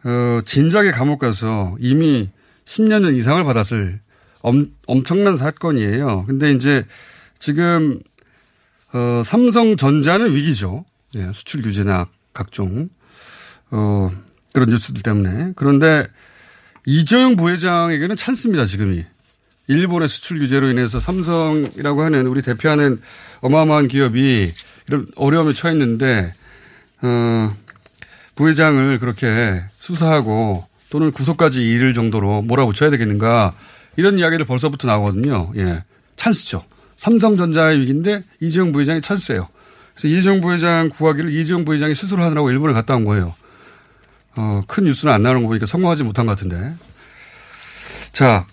어, 0.05 0.41
진작에 0.45 0.91
감옥 0.91 1.21
가서 1.21 1.77
이미 1.79 2.31
10년 2.65 3.15
이상을 3.17 3.43
받았을 3.45 4.01
엄, 4.43 4.73
엄청난 4.87 5.37
사건이에요. 5.37 6.27
근데 6.27 6.53
이제 6.53 6.85
지금 7.39 8.01
어, 8.93 9.23
삼성전자는 9.25 10.35
위기죠. 10.35 10.85
예, 11.15 11.31
수출 11.33 11.63
규제나 11.63 12.07
각종 12.33 12.89
어, 13.71 14.11
그런 14.53 14.69
뉴스들 14.69 15.03
때문에. 15.03 15.53
그런데 15.57 16.07
이재용 16.87 17.37
부회장에게는 17.37 18.17
찬스입니다, 18.17 18.67
지금이. 18.67 19.05
일본의 19.69 20.09
수출 20.09 20.41
규제로 20.41 20.69
인해서 20.69 21.01
삼성이라고 21.01 22.03
하는 22.03 22.27
우리 22.27 22.43
대표하는 22.43 23.01
어마어마한 23.41 23.89
기업이 23.89 24.53
이런 24.89 25.07
어려움에 25.17 25.53
처했는데, 25.53 26.35
어, 27.03 27.57
부회장을 28.35 28.99
그렇게 28.99 29.63
수사하고 29.79 30.67
또는 30.91 31.13
구속까지 31.13 31.67
이를 31.67 31.95
정도로 31.95 32.43
몰아붙여야 32.43 32.91
되겠는가 32.91 33.55
이런 33.97 34.19
이야기들 34.19 34.47
벌써부터 34.47 34.89
나오거든요. 34.89 35.53
예. 35.57 35.85
찬스죠. 36.17 36.65
삼성전자의 36.97 37.81
위기인데 37.81 38.25
이재용 38.41 38.73
부회장이 38.73 39.01
찬스예요. 39.01 39.49
그래서 39.95 40.09
이재용 40.09 40.41
부회장 40.41 40.89
구하기를 40.91 41.33
이재용 41.33 41.65
부회장이 41.65 41.95
스스로 41.95 42.23
하느라고 42.23 42.51
일본에 42.51 42.73
갔다 42.73 42.97
온 42.97 43.05
거예요. 43.05 43.35
어, 44.37 44.63
큰 44.67 44.85
뉴스는 44.85 45.13
안 45.13 45.23
나오는 45.23 45.43
거 45.43 45.49
보니까 45.49 45.67
성공하지 45.67 46.05
못한 46.05 46.27
것 46.27 46.33
같은데. 46.33 46.75
자, 48.13 48.47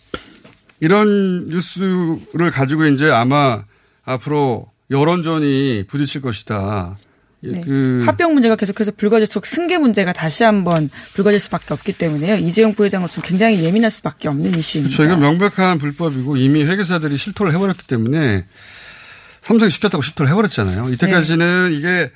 이런 0.80 1.46
뉴스를 1.46 2.52
가지고 2.52 2.86
이제 2.86 3.10
아마 3.10 3.64
앞으로 4.04 4.72
여론전이 4.90 5.86
부딪힐 5.88 6.22
것이다. 6.22 6.98
네. 7.42 7.62
그 7.62 8.04
합병 8.06 8.34
문제가 8.34 8.56
계속해서 8.56 8.92
불거질수록 8.98 9.46
승계 9.46 9.78
문제가 9.78 10.12
다시 10.12 10.44
한번 10.44 10.90
불거질 11.14 11.40
수밖에 11.40 11.74
없기 11.74 11.94
때문에요. 11.94 12.36
이재용 12.36 12.74
부회장으로서는 12.74 13.28
굉장히 13.28 13.64
예민할 13.64 13.92
수밖에 13.92 14.28
없는 14.28 14.58
이슈입니다. 14.58 14.96
저희가 14.96 15.16
명백한 15.16 15.78
불법이고 15.78 16.36
이미 16.38 16.64
회계사들이 16.66 17.18
실토를 17.18 17.54
해버렸기 17.54 17.88
때문에 17.88 18.46
삼성이 19.42 19.72
시켰다고 19.72 20.02
식토를 20.02 20.30
해버렸잖아요. 20.32 20.90
이때까지는 20.90 21.72
이게 21.72 22.12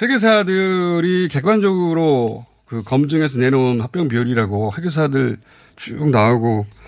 회계사들이 0.00 1.28
객관적으로 1.30 2.46
그 2.64 2.82
검증해서 2.82 3.38
내놓은 3.38 3.80
합병 3.80 4.08
비율이라고 4.08 4.72
회계사들 4.78 5.38
쭉 5.76 6.10
나오고 6.10 6.60
어, 6.60 6.79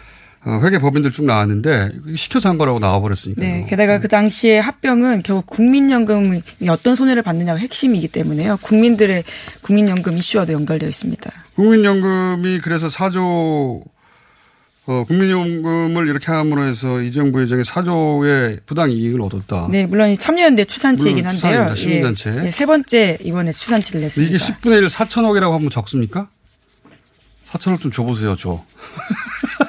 회계 0.44 0.78
법인들 0.78 1.12
쭉 1.12 1.24
나왔는데 1.24 1.92
시켜서 2.16 2.48
한 2.48 2.58
거라고 2.58 2.80
나와버렸으니까요. 2.80 3.46
네. 3.46 3.66
게다가 3.68 4.00
그 4.00 4.08
당시에 4.08 4.58
합병은 4.58 5.22
결국 5.22 5.46
국민연금이 5.46 6.42
어떤 6.68 6.96
손해를 6.96 7.22
받느냐가 7.22 7.58
핵심이기 7.60 8.08
때문에요. 8.08 8.58
국민들의 8.60 9.22
국민연금 9.62 10.18
이슈와도 10.18 10.52
연결되어 10.52 10.88
있습니다. 10.88 11.30
국민연금이 11.54 12.60
그래서 12.60 12.88
사조 12.88 13.84
어, 14.84 15.04
국민연금을 15.04 16.08
이렇게 16.08 16.32
함으로 16.32 16.64
해서 16.64 17.00
이정부 17.00 17.40
회장이 17.40 17.62
사조의 17.62 18.60
부당 18.66 18.90
이익을 18.90 19.20
얻었다. 19.22 19.68
네, 19.70 19.86
물론 19.86 20.08
이 20.10 20.16
참여연대 20.16 20.64
추산치이긴 20.64 21.24
한데요. 21.24 21.72
시민단체. 21.76 22.30
예, 22.30 22.46
예, 22.46 22.50
세 22.50 22.66
번째 22.66 23.18
이번에 23.22 23.52
추산치를 23.52 24.00
냈습니다. 24.00 24.34
이게 24.34 24.44
10분의 24.44 24.82
1 24.82 24.86
4천억이라고 24.88 25.52
하면 25.52 25.70
적습니까? 25.70 26.28
4천억 27.52 27.80
좀 27.80 27.92
줘보세요, 27.92 28.34
저. 28.34 28.64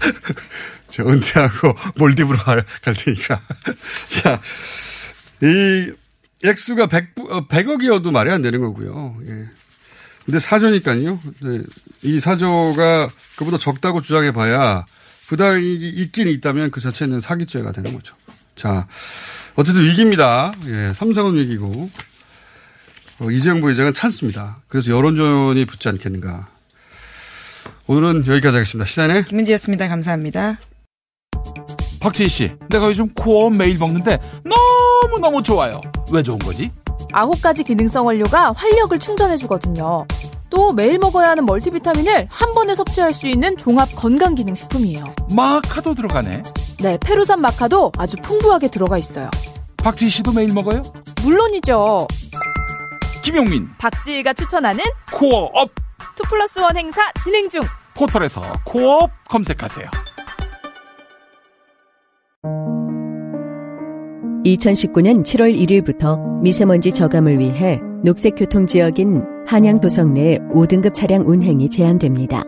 저 0.88 1.04
은퇴하고 1.04 1.74
몰디브로 1.96 2.38
갈, 2.38 2.64
갈 2.82 2.94
테니까. 2.94 3.40
자, 4.08 4.40
이 5.42 5.92
액수가 6.44 6.86
100, 6.86 7.14
100억이어도 7.14 8.10
말이 8.10 8.30
안 8.30 8.42
되는 8.42 8.60
거고요. 8.60 9.16
예. 9.26 9.46
근데 10.24 10.38
사조니까요. 10.38 11.20
네. 11.40 11.62
이 12.02 12.20
사조가 12.20 13.10
그보다 13.36 13.58
적다고 13.58 14.00
주장해 14.00 14.32
봐야 14.32 14.84
부당이익이 15.26 15.88
있긴 15.88 16.28
있다면 16.28 16.70
그 16.70 16.80
자체는 16.80 17.20
사기죄가 17.20 17.72
되는 17.72 17.92
거죠. 17.92 18.14
자, 18.56 18.86
어쨌든 19.54 19.84
위기입니다. 19.84 20.52
예, 20.66 20.92
삼성은 20.92 21.36
위기고, 21.36 21.90
어, 23.20 23.30
이재용 23.30 23.60
부회장은 23.60 23.94
찬스입니다. 23.94 24.58
그래서 24.68 24.92
여론전이 24.92 25.64
붙지 25.66 25.88
않겠는가. 25.88 26.48
오늘은 27.86 28.26
여기까지 28.26 28.56
하겠습니다. 28.56 28.88
시간에 28.88 29.24
김은지였습니다. 29.24 29.88
감사합니다. 29.88 30.58
박재희 32.00 32.28
씨, 32.28 32.52
내가 32.70 32.86
요즘 32.86 33.12
코어 33.12 33.50
매일 33.50 33.78
먹는데 33.78 34.18
너무너무 34.44 35.42
좋아요. 35.42 35.80
왜 36.10 36.22
좋은 36.22 36.38
거지? 36.38 36.70
아홉 37.12 37.42
가지 37.42 37.62
기능성 37.64 38.06
원료가 38.06 38.52
활력을 38.52 38.98
충전해주거든요. 38.98 40.06
또 40.48 40.72
매일 40.72 40.98
먹어야 40.98 41.30
하는 41.30 41.46
멀티비타민을 41.46 42.26
한 42.28 42.52
번에 42.52 42.74
섭취할 42.74 43.12
수 43.12 43.26
있는 43.26 43.56
종합 43.56 43.88
건강 43.94 44.34
기능 44.34 44.54
식품이에요. 44.54 45.04
마카도 45.30 45.94
들어가네. 45.94 46.42
네, 46.80 46.98
페루산 47.00 47.40
마카도 47.40 47.92
아주 47.98 48.16
풍부하게 48.22 48.68
들어가 48.68 48.98
있어요. 48.98 49.30
박지희 49.76 50.10
씨도 50.10 50.32
매일 50.32 50.52
먹어요? 50.52 50.82
물론이죠. 51.22 52.08
김용민, 53.22 53.68
박지희가 53.78 54.32
추천하는 54.32 54.84
코어업 55.12 55.70
two 56.20 56.28
plus 56.28 56.58
one 56.58 56.76
행사 56.76 57.00
진행 57.22 57.48
중. 57.48 57.62
포털에서 57.96 58.42
코어업 58.66 59.10
검색하세요. 59.28 59.86
2019년 64.44 65.22
7월 65.22 65.54
1일부터 65.54 66.18
미세먼지 66.40 66.92
저감을 66.92 67.38
위해 67.38 67.80
녹색교통지역인 68.04 69.22
한양도성 69.46 70.14
내 70.14 70.38
5등급 70.50 70.94
차량 70.94 71.26
운행이 71.26 71.68
제한됩니다. 71.70 72.42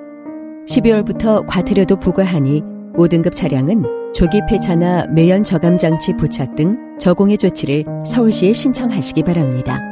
12월부터 0.67 1.47
과태료도 1.47 1.97
부과하니 1.97 2.63
5등급 2.95 3.35
차량은 3.35 4.13
조기 4.15 4.41
폐차나 4.49 5.07
매연 5.09 5.45
저감 5.45 5.79
장치 5.79 6.15
부착 6.17 6.55
등 6.57 6.77
저공해 6.99 7.37
조치를 7.37 7.85
서울시에 8.07 8.53
신청하시기 8.53 9.23
바랍니다. 9.23 9.92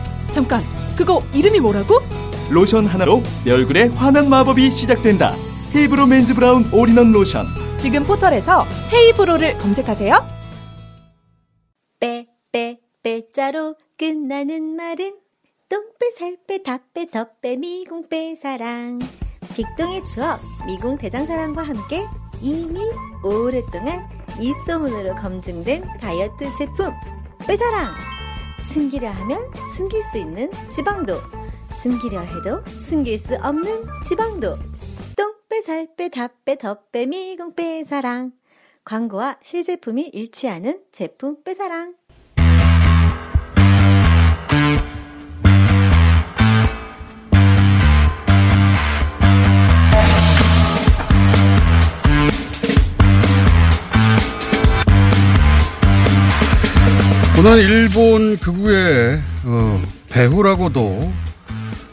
잠깐, 0.31 0.61
그거 0.97 1.21
이름이 1.33 1.59
뭐라고? 1.59 1.99
로션 2.49 2.85
하나로 2.85 3.21
내 3.45 3.51
얼굴에 3.51 3.87
환한 3.87 4.29
마법이 4.29 4.71
시작된다. 4.71 5.33
헤이브로 5.75 6.05
맨즈 6.07 6.33
브라운 6.33 6.65
올인원 6.73 7.11
로션. 7.11 7.45
지금 7.77 8.03
포털에서 8.03 8.65
헤이브로를 8.91 9.57
검색하세요. 9.57 10.41
빼, 11.99 12.27
빼, 12.51 12.77
빼자로 13.03 13.75
끝나는 13.97 14.75
말은 14.75 15.15
똥빼, 15.69 16.11
살빼, 16.17 16.63
다빼, 16.63 17.05
덧빼, 17.05 17.57
미궁빼, 17.57 18.35
사랑. 18.35 18.99
빅동의 19.55 20.05
추억, 20.05 20.39
미궁 20.65 20.97
대장사랑과 20.97 21.63
함께 21.63 22.05
이미 22.41 22.79
오랫동안 23.23 24.07
입소문으로 24.39 25.15
검증된 25.15 25.83
다이어트 25.99 26.45
제품, 26.57 26.91
빼사랑. 27.47 28.10
숨기려 28.63 29.09
하면 29.09 29.51
숨길 29.75 30.01
수 30.03 30.17
있는 30.17 30.49
지방도, 30.69 31.15
숨기려 31.71 32.21
해도 32.21 32.63
숨길 32.79 33.17
수 33.17 33.35
없는 33.35 33.85
지방도. 34.07 34.57
똥빼, 35.17 35.61
살 35.63 35.87
빼, 35.95 36.09
다빼, 36.09 36.55
덧빼, 36.55 37.05
미궁빼, 37.07 37.83
사랑. 37.83 38.31
광고와 38.83 39.37
실제품이 39.41 40.09
일치하는 40.13 40.81
제품 40.91 41.43
빼사랑. 41.43 41.95
오늘 57.43 57.63
일본 57.63 58.37
극우의 58.37 59.19
어, 59.47 59.81
배후라고도 60.13 61.11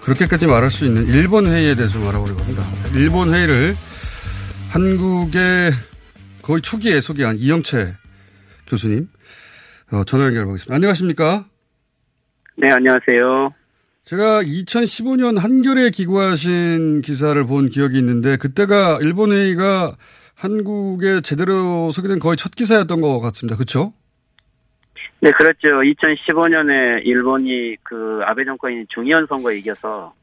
그렇게까지 0.03 0.47
말할 0.47 0.71
수 0.71 0.85
있는 0.85 1.07
일본 1.07 1.47
회의에 1.47 1.75
대해서 1.75 1.99
알아보려고 2.07 2.39
합니다. 2.43 2.63
일본 2.95 3.33
회의를 3.33 3.75
한국의 4.69 5.73
거의 6.43 6.61
초기에 6.61 7.01
소개한 7.01 7.39
이영채 7.39 7.95
교수님 8.67 9.09
어, 9.91 10.05
전화 10.05 10.27
연결해 10.27 10.45
보겠습니다. 10.45 10.75
안녕하십니까? 10.75 11.47
네, 12.59 12.71
안녕하세요. 12.71 13.55
제가 14.05 14.43
2015년 14.43 15.39
한겨레 15.39 15.89
기고하신 15.93 17.01
기사를 17.01 17.43
본 17.47 17.71
기억이 17.71 17.97
있는데 17.97 18.37
그때가 18.37 18.99
일본 19.01 19.33
회의가 19.33 19.97
한국에 20.35 21.23
제대로 21.23 21.91
소개된 21.91 22.19
거의 22.19 22.37
첫 22.37 22.55
기사였던 22.55 23.01
것 23.01 23.21
같습니다. 23.21 23.57
그렇죠? 23.57 23.95
네, 25.21 25.33
그렇죠. 25.33 25.81
2015년에 25.81 27.05
일본이 27.05 27.77
그 27.83 28.21
아베 28.25 28.45
정권이 28.45 28.87
중의원 28.89 29.27
선거에 29.27 29.57
이겨서 29.57 30.15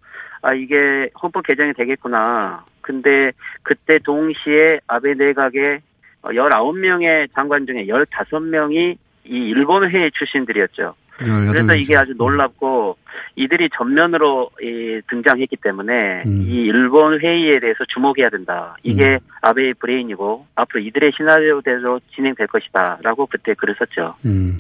아 0.41 0.53
이게 0.53 1.09
헌법 1.21 1.45
개정이 1.45 1.73
되겠구나. 1.73 2.63
근데 2.79 3.31
그때 3.63 3.99
동시에 3.99 4.79
아베 4.87 5.13
내각의 5.15 5.81
19명의 6.21 7.27
장관 7.35 7.65
중에 7.65 7.87
15명이 7.87 8.97
이 9.25 9.29
일본 9.29 9.89
회의 9.89 10.11
출신들이었죠. 10.11 10.95
그래서 11.17 11.75
이게 11.75 11.95
아주 11.95 12.13
놀랍고 12.17 12.97
이들이 13.35 13.69
전면으로 13.75 14.49
이 14.61 15.01
등장했기 15.09 15.57
때문에 15.63 16.23
음. 16.25 16.41
이 16.47 16.65
일본 16.65 17.19
회의에 17.21 17.59
대해서 17.59 17.85
주목해야 17.87 18.29
된다. 18.29 18.75
이게 18.83 19.13
음. 19.13 19.19
아베의 19.41 19.75
브레인이고 19.79 20.47
앞으로 20.55 20.81
이들의 20.81 21.11
시나리오대로 21.15 21.99
진행될 22.15 22.47
것이다라고 22.47 23.27
그때 23.27 23.53
그랬었죠 23.53 24.15
음. 24.25 24.57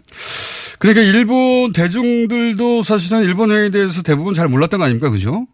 그러니까 0.79 1.01
일본 1.03 1.71
대중들도 1.73 2.81
사실은 2.81 3.23
일본 3.23 3.51
회의에 3.51 3.69
대해서 3.69 4.01
대부분 4.03 4.33
잘 4.33 4.47
몰랐던 4.47 4.79
거 4.79 4.85
아닙니까? 4.85 5.09
그죠? 5.09 5.47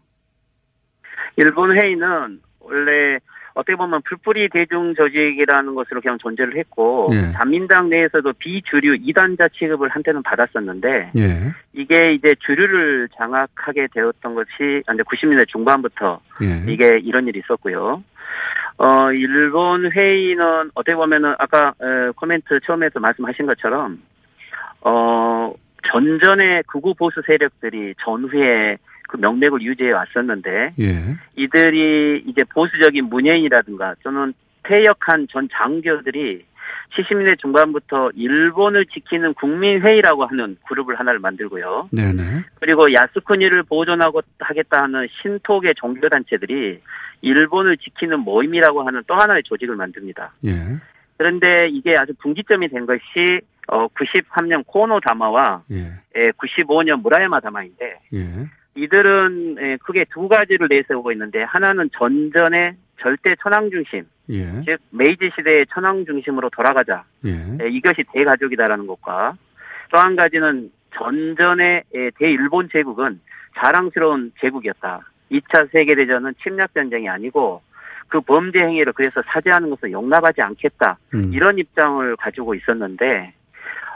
일본 1.36 1.76
회의는 1.76 2.40
원래 2.60 3.18
어떻게 3.54 3.76
보면 3.76 4.02
풀뿌리 4.02 4.48
대중 4.48 4.94
조직이라는 4.94 5.74
것으로 5.74 6.00
그냥 6.00 6.18
존재를 6.18 6.56
했고 6.56 7.10
예. 7.12 7.32
자민당 7.32 7.88
내에서도 7.88 8.32
비주류 8.38 8.96
이단자 9.02 9.48
취급을 9.48 9.88
한때는 9.88 10.22
받았었는데 10.22 11.12
예. 11.16 11.52
이게 11.72 12.12
이제 12.12 12.34
주류를 12.40 13.08
장악하게 13.16 13.88
되었던 13.92 14.34
것이 14.34 14.50
이제 14.60 15.02
90년대 15.02 15.48
중반부터 15.48 16.20
예. 16.42 16.72
이게 16.72 16.98
이런 17.02 17.26
일이 17.26 17.40
있었고요. 17.40 18.02
어, 18.78 19.12
일본 19.12 19.90
회의는 19.92 20.70
어떻게 20.74 20.94
보면은 20.94 21.34
아까 21.38 21.74
에, 21.80 22.10
코멘트 22.16 22.60
처음에서 22.66 23.00
말씀하신 23.00 23.46
것처럼 23.46 24.02
어, 24.80 25.52
전전에 25.88 26.62
극우 26.66 26.94
보수 26.94 27.22
세력들이 27.26 27.94
전후에 28.02 28.78
그 29.12 29.18
명맥을 29.18 29.60
유지해 29.60 29.92
왔었는데 29.92 30.72
예. 30.80 31.16
이들이 31.36 32.24
이제 32.26 32.42
보수적인 32.44 33.10
문예인이라든가 33.10 33.94
또는 34.02 34.32
퇴역한 34.62 35.26
전 35.30 35.48
장교들이 35.52 36.46
70년대 36.96 37.38
중반부터 37.38 38.10
일본을 38.14 38.86
지키는 38.86 39.34
국민회의라고 39.34 40.24
하는 40.24 40.56
그룹을 40.66 40.98
하나를 40.98 41.20
만들고요. 41.20 41.90
네네. 41.92 42.44
그리고 42.60 42.90
야스쿠니를 42.90 43.64
보존하고 43.64 44.22
하겠다 44.38 44.82
하는 44.84 45.06
신토계 45.20 45.74
종교단체들이 45.76 46.80
일본을 47.20 47.76
지키는 47.76 48.20
모임이라고 48.20 48.86
하는 48.86 49.02
또 49.06 49.14
하나의 49.14 49.42
조직을 49.42 49.76
만듭니다. 49.76 50.32
예. 50.46 50.78
그런데 51.18 51.66
이게 51.68 51.96
아주 51.96 52.14
분기점이 52.18 52.68
된 52.68 52.86
것이 52.86 53.40
어 53.68 53.86
93년 53.88 54.66
코노 54.66 55.00
다마와 55.00 55.62
예. 55.70 55.92
예, 56.16 56.30
95년 56.30 57.02
무라야마 57.02 57.40
다마인데 57.40 58.00
예. 58.14 58.48
이들은 58.74 59.56
예, 59.60 59.76
크게 59.76 60.06
두 60.12 60.28
가지를 60.28 60.68
내세우고 60.70 61.12
있는데 61.12 61.42
하나는 61.42 61.90
전전의 61.98 62.74
절대 63.00 63.34
천황 63.42 63.70
중심, 63.70 64.04
예. 64.30 64.44
즉 64.64 64.78
메이지 64.90 65.30
시대의 65.36 65.66
천황 65.72 66.04
중심으로 66.06 66.50
돌아가자. 66.50 67.04
예. 67.26 67.30
예, 67.60 67.68
이것이 67.68 68.04
대가족이다라는 68.12 68.86
것과 68.86 69.36
또 69.90 69.98
한 69.98 70.16
가지는 70.16 70.70
전전의 70.96 71.82
예, 71.94 72.10
대일본 72.18 72.70
제국은 72.72 73.20
자랑스러운 73.58 74.32
제국이었다. 74.40 75.00
2차 75.30 75.70
세계대전은 75.72 76.34
침략 76.42 76.72
전쟁이 76.74 77.08
아니고 77.08 77.62
그 78.08 78.20
범죄 78.20 78.60
행위를 78.60 78.92
그래서 78.92 79.22
사죄하는 79.26 79.70
것을 79.70 79.92
용납하지 79.92 80.42
않겠다. 80.42 80.98
음. 81.14 81.30
이런 81.32 81.58
입장을 81.58 82.16
가지고 82.16 82.54
있었는데 82.54 83.32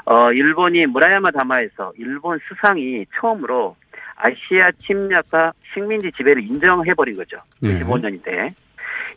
어 0.06 0.32
일본이 0.32 0.86
무라야마 0.86 1.30
다마에서 1.32 1.92
일본 1.98 2.38
수상이 2.48 3.04
처음으로 3.18 3.76
아시아 4.16 4.70
침략과 4.86 5.52
식민지 5.72 6.10
지배를 6.16 6.42
인정해 6.42 6.94
버린 6.94 7.16
거죠. 7.16 7.38
네. 7.60 7.80
95년인데 7.80 8.54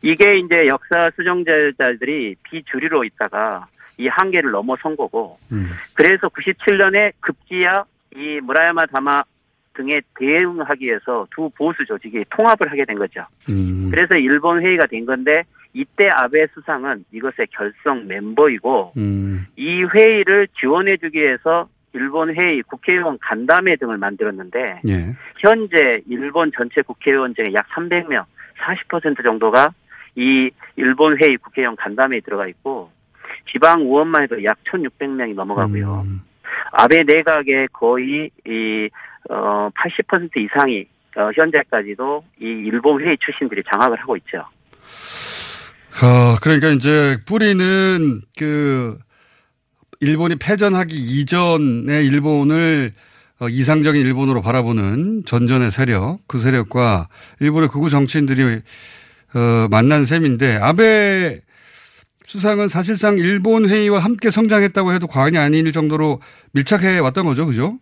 이게 0.02 0.38
이제 0.38 0.68
역사 0.68 1.10
수정자들이 1.16 2.36
비주류로 2.44 3.04
있다가 3.06 3.68
이 3.98 4.08
한계를 4.08 4.52
넘어선 4.52 4.96
거고 4.96 5.38
음. 5.52 5.70
그래서 5.94 6.28
97년에 6.30 7.14
급기야 7.20 7.84
이 8.16 8.40
무라야마 8.42 8.86
다마 8.88 9.24
등에 9.74 10.02
대응하기 10.18 10.86
위해서 10.86 11.28
두 11.32 11.50
보수 11.50 11.86
조직이 11.86 12.24
통합을 12.30 12.70
하게 12.72 12.86
된 12.86 12.98
거죠. 12.98 13.26
음. 13.50 13.90
그래서 13.92 14.16
일본 14.16 14.62
회의가 14.62 14.88
된 14.88 15.06
건데 15.06 15.44
이때 15.74 16.10
아베 16.10 16.48
수상은 16.54 17.06
이것의 17.12 17.48
결성 17.52 18.08
멤버이고 18.08 18.94
음. 18.98 19.46
이 19.56 19.84
회의를 19.84 20.48
지원해주기 20.60 21.18
위해서 21.18 21.70
일본 21.94 22.36
회의 22.36 22.62
국회의원 22.64 23.18
간담회 23.20 23.76
등을 23.78 23.98
만들었는데 23.98 24.82
예. 24.88 25.16
현재 25.40 26.02
일본 26.08 26.52
전체 26.56 26.82
국회의원 26.82 27.34
중에 27.34 27.48
약 27.54 27.68
300명, 27.70 28.26
40% 28.90 29.24
정도가 29.24 29.74
이 30.16 30.50
일본 30.76 31.16
회의 31.22 31.38
국회의원 31.38 31.76
간담회에 31.76 32.20
들어가 32.22 32.48
있고 32.48 32.92
지방 33.52 33.82
의원만 33.82 34.24
해도 34.24 34.44
약 34.44 34.58
1,600명이 34.66 35.34
넘어가고요. 35.34 36.04
음. 36.06 36.22
아베 36.72 37.04
내각의 37.04 37.70
거의 37.72 38.30
이 38.46 38.90
어, 39.30 39.70
80% 39.76 40.30
이상이 40.40 40.86
어, 41.16 41.30
현재까지도 41.36 42.24
이 42.40 42.46
일본 42.46 43.02
회의 43.02 43.18
출신들이 43.18 43.64
장악을 43.72 44.00
하고 44.00 44.16
있죠. 44.18 44.46
어, 46.02 46.36
그러니까 46.42 46.70
이제 46.70 47.18
뿌리는 47.28 48.22
그 48.38 48.98
일본이 50.02 50.36
패전하기 50.38 50.96
이전의 50.96 52.06
일본을 52.08 52.92
어, 53.42 53.48
이상적인 53.50 54.02
일본으로 54.02 54.42
바라보는 54.42 55.24
전전의 55.26 55.72
세력, 55.72 56.20
그 56.28 56.40
세력과 56.40 57.08
일본의 57.40 57.70
극우 57.70 57.90
정치인들이 57.90 58.44
어, 58.44 59.68
만난 59.70 60.04
셈인데 60.04 60.58
아베 60.58 61.42
수상은 62.24 62.68
사실상 62.68 63.18
일본 63.18 63.68
회의와 63.68 64.00
함께 64.00 64.30
성장했다고 64.30 64.94
해도 64.94 65.08
과언이 65.08 65.38
아닐 65.38 65.72
정도로 65.72 66.20
밀착해 66.54 67.00
왔던 67.00 67.26
거죠, 67.26 67.46
그죠? 67.46 67.78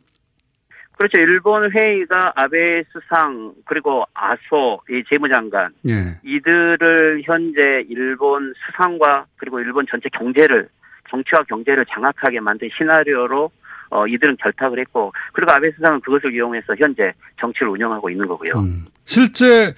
그렇죠. 0.98 1.20
일본 1.20 1.72
회의가 1.72 2.34
아베 2.36 2.84
수상 2.92 3.54
그리고 3.66 4.04
아소 4.16 4.82
이 4.90 5.04
재무장관 5.12 5.70
예. 5.88 6.20
이들을 6.24 7.22
현재 7.24 7.86
일본 7.88 8.54
수상과 8.66 9.26
그리고 9.38 9.60
일본 9.60 9.86
전체 9.90 10.10
경제를 10.10 10.68
정치와 11.10 11.44
경제를 11.44 11.86
장악하게 11.94 12.40
만든 12.40 12.70
시나리오로 12.78 13.52
어, 13.90 14.06
이들은 14.06 14.36
결탁을 14.38 14.80
했고 14.80 15.14
그리고 15.32 15.52
아베 15.52 15.72
수상은 15.72 16.02
그것을 16.02 16.34
이용해서 16.34 16.74
현재 16.78 17.14
정치를 17.40 17.70
운영하고 17.70 18.10
있는 18.10 18.28
거고요. 18.28 18.66
실제 19.06 19.74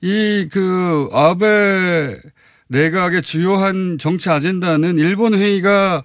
이 0.00 0.48
그 0.52 1.08
아베 1.12 2.16
내각의 2.68 3.22
주요한 3.22 3.98
정치 3.98 4.30
아젠다는 4.30 4.98
일본 4.98 5.34
회의가 5.34 6.02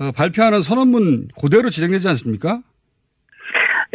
어, 0.00 0.10
발표하는 0.12 0.60
선언문 0.60 1.28
그대로 1.40 1.70
진행되지 1.70 2.08
않습니까? 2.08 2.60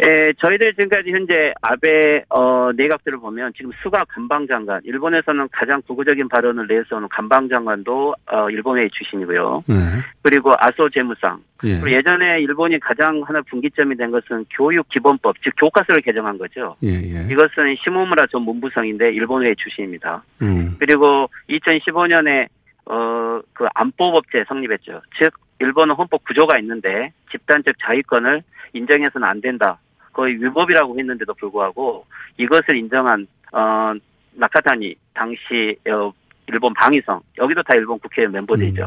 예, 0.02 0.32
저희들 0.38 0.72
지금까지 0.74 1.10
현재 1.10 1.52
아베 1.60 2.24
어, 2.30 2.70
내각들을 2.74 3.18
보면 3.18 3.52
지금 3.56 3.70
수가 3.82 4.04
관방장관, 4.08 4.80
일본에서는 4.84 5.48
가장 5.52 5.82
구구적인 5.82 6.28
발언을 6.28 6.66
내세우는 6.66 7.08
관방장관도 7.10 8.14
어, 8.32 8.50
일본 8.50 8.78
회의 8.78 8.88
출신이고요. 8.90 9.64
네. 9.66 9.74
그리고 10.22 10.54
아소 10.58 10.88
재무상. 10.88 11.42
예. 11.64 11.80
그리고 11.80 11.96
예전에 11.96 12.40
일본이 12.40 12.78
가장 12.80 13.22
하나 13.26 13.42
분기점이 13.42 13.94
된 13.96 14.10
것은 14.10 14.46
교육 14.50 14.88
기본법, 14.88 15.36
즉 15.42 15.52
교과서를 15.58 16.00
개정한 16.00 16.38
거죠. 16.38 16.76
예, 16.82 16.88
예. 16.88 17.26
이것은 17.30 17.76
시모무라 17.84 18.26
전 18.26 18.42
문부성인데 18.42 19.10
일본 19.12 19.44
회의 19.44 19.54
출신입니다. 19.56 20.22
음. 20.40 20.76
그리고 20.78 21.28
2015년에 21.50 22.48
어, 22.86 23.40
그 23.52 23.66
안보법제 23.74 24.44
성립했죠. 24.48 25.02
즉 25.20 25.34
일본은 25.58 25.94
헌법 25.94 26.24
구조가 26.24 26.58
있는데 26.60 27.12
집단적 27.30 27.74
자위권을 27.84 28.42
인정해서는 28.72 29.28
안 29.28 29.40
된다. 29.42 29.78
거의 30.12 30.34
위법이라고 30.42 30.98
했는데도 30.98 31.34
불구하고 31.34 32.06
이것을 32.36 32.76
인정한 32.76 33.26
어 33.52 33.92
나카타니 34.32 34.94
당시 35.14 35.76
어, 35.88 36.12
일본 36.46 36.74
방위성 36.74 37.20
여기도 37.38 37.62
다 37.62 37.74
일본 37.74 37.98
국회의원 37.98 38.32
멤버들이죠. 38.32 38.86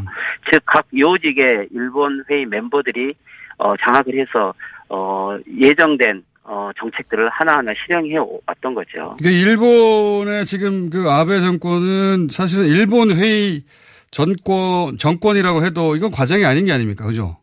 즉각 0.52 0.86
요직의 0.98 1.70
일본 1.72 2.24
회의 2.30 2.46
멤버들이 2.46 3.14
어 3.58 3.76
장악을 3.78 4.20
해서 4.20 4.54
어 4.90 5.38
예정된 5.48 6.24
어 6.44 6.72
정책들을 6.78 7.30
하나하나 7.30 7.72
실행해 7.86 8.18
왔던 8.46 8.74
거죠. 8.74 9.16
그러니까 9.18 9.30
일본의 9.30 10.46
지금 10.46 10.90
그 10.90 11.10
아베 11.10 11.40
정권은 11.40 12.28
사실은 12.30 12.68
일본 12.68 13.16
회의 13.16 13.64
전권 14.12 14.98
정권이라고 14.98 15.64
해도 15.64 15.96
이건 15.96 16.12
과정이 16.12 16.46
아닌 16.46 16.66
게 16.66 16.72
아닙니까, 16.72 17.06
그죠? 17.06 17.38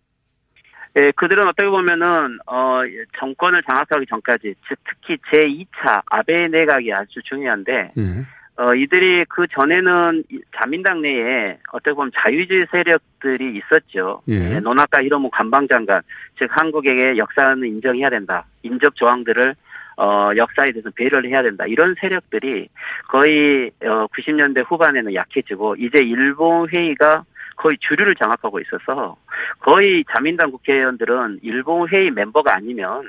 예, 0.96 1.12
그들은 1.12 1.46
어떻게 1.46 1.68
보면은 1.68 2.38
어 2.46 2.80
정권을 3.18 3.62
장악하기 3.62 4.06
전까지 4.06 4.54
즉 4.68 4.78
특히 4.84 5.18
제 5.32 5.46
2차 5.46 6.02
아베 6.06 6.48
내각이 6.48 6.92
아주 6.92 7.20
중요한데 7.24 7.92
예. 7.96 8.26
어 8.56 8.74
이들이 8.74 9.24
그 9.28 9.46
전에는 9.46 10.24
이 10.30 10.40
자민당 10.56 11.00
내에 11.00 11.58
어떻게 11.72 11.94
보면 11.94 12.10
자유주의 12.16 12.66
세력들이 12.72 13.58
있었죠. 13.58 14.22
예. 14.28 14.56
예, 14.56 14.60
노나카 14.60 15.02
히로무 15.02 15.30
관방장관 15.30 16.02
즉 16.38 16.48
한국에게 16.50 17.16
역사는 17.16 17.66
인정해야 17.66 18.10
된다. 18.10 18.44
인접 18.62 18.96
조항들을 18.96 19.54
어 19.96 20.30
역사에 20.34 20.72
대해서 20.72 20.90
배려를 20.90 21.30
해야 21.30 21.42
된다. 21.42 21.66
이런 21.68 21.94
세력들이 22.00 22.68
거의 23.08 23.70
어 23.84 24.06
90년대 24.08 24.64
후반에는 24.66 25.14
약해지고 25.14 25.76
이제 25.76 26.00
일본 26.00 26.68
회의가 26.68 27.24
거의 27.60 27.76
주류를 27.80 28.14
장악하고 28.14 28.58
있어서 28.60 29.16
거의 29.60 30.02
자민당 30.10 30.50
국회의원들은 30.50 31.40
일본 31.42 31.88
회의 31.90 32.10
멤버가 32.10 32.56
아니면 32.56 33.02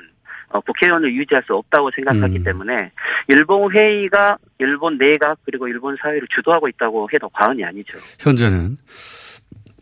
어, 0.50 0.60
국회의원을 0.60 1.14
유지할 1.14 1.42
수 1.46 1.54
없다고 1.54 1.90
생각하기 1.94 2.38
음. 2.38 2.44
때문에 2.44 2.92
일본 3.28 3.72
회의가 3.72 4.36
일본 4.58 4.98
내각 4.98 5.38
그리고 5.46 5.66
일본 5.66 5.96
사회를 6.00 6.28
주도하고 6.34 6.68
있다고 6.68 7.08
해도 7.12 7.28
과언이 7.30 7.64
아니죠. 7.64 7.98
현재는. 8.18 8.76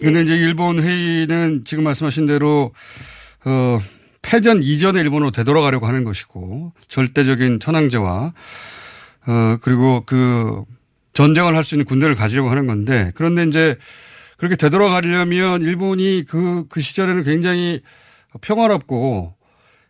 근데 0.01 0.23
이제 0.23 0.37
일본 0.37 0.81
회의는 0.81 1.65
지금 1.65 1.85
말씀하신 1.85 2.27
대로 2.27 2.73
어 3.45 3.79
패전 4.23 4.63
이전의 4.63 5.03
일본으로 5.03 5.33
되돌아가려고 5.33 5.87
하는 5.87 6.05
것이고 6.05 6.73
절대적인 6.87 7.59
천황제와 7.59 8.33
어 9.27 9.57
그리고 9.63 10.05
그 10.07 10.63
전쟁을 11.13 11.57
할 11.57 11.65
수 11.65 11.75
있는 11.75 11.85
군대를 11.85 12.15
가지려고 12.15 12.49
하는 12.49 12.67
건데 12.69 13.11
그런데 13.17 13.45
이제 13.45 13.77
그렇게 14.41 14.57
되돌아가려면 14.57 15.61
일본이 15.61 16.25
그, 16.27 16.65
그 16.71 16.81
시절에는 16.81 17.25
굉장히 17.25 17.83
평화롭고 18.41 19.35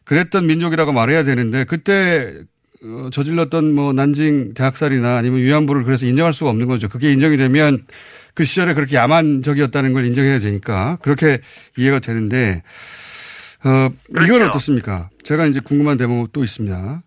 그랬던 0.02 0.46
민족이라고 0.46 0.90
말해야 0.92 1.22
되는데 1.22 1.62
그때 1.62 2.34
어, 2.82 3.10
저질렀던 3.12 3.72
뭐 3.72 3.92
난징 3.92 4.54
대학살이나 4.54 5.16
아니면 5.16 5.38
위안부를 5.38 5.84
그래서 5.84 6.04
인정할 6.04 6.32
수가 6.32 6.50
없는 6.50 6.66
거죠. 6.66 6.88
그게 6.88 7.12
인정이 7.12 7.36
되면 7.36 7.78
그 8.34 8.42
시절에 8.42 8.74
그렇게 8.74 8.96
야만적이었다는 8.96 9.92
걸 9.92 10.04
인정해야 10.04 10.40
되니까 10.40 10.98
그렇게 11.00 11.38
이해가 11.78 12.00
되는데 12.00 12.64
어, 13.62 13.90
이건 14.08 14.26
그렇죠. 14.26 14.48
어떻습니까? 14.48 15.10
제가 15.22 15.46
이제 15.46 15.60
궁금한 15.60 15.96
대목 15.96 16.32
또 16.32 16.42
있습니다. 16.42 17.02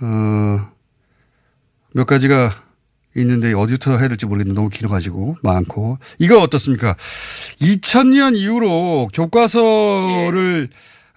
어, 0.00 0.72
몇 1.92 2.06
가지가 2.06 2.69
있는데 3.20 3.52
어디부터 3.52 3.98
해야 3.98 4.08
될지 4.08 4.26
모르겠는데 4.26 4.58
너무 4.58 4.68
길어가지고 4.70 5.36
많고. 5.42 5.98
이거 6.18 6.40
어떻습니까? 6.40 6.96
2000년 7.60 8.36
이후로 8.36 9.08
교과서를, 9.12 10.68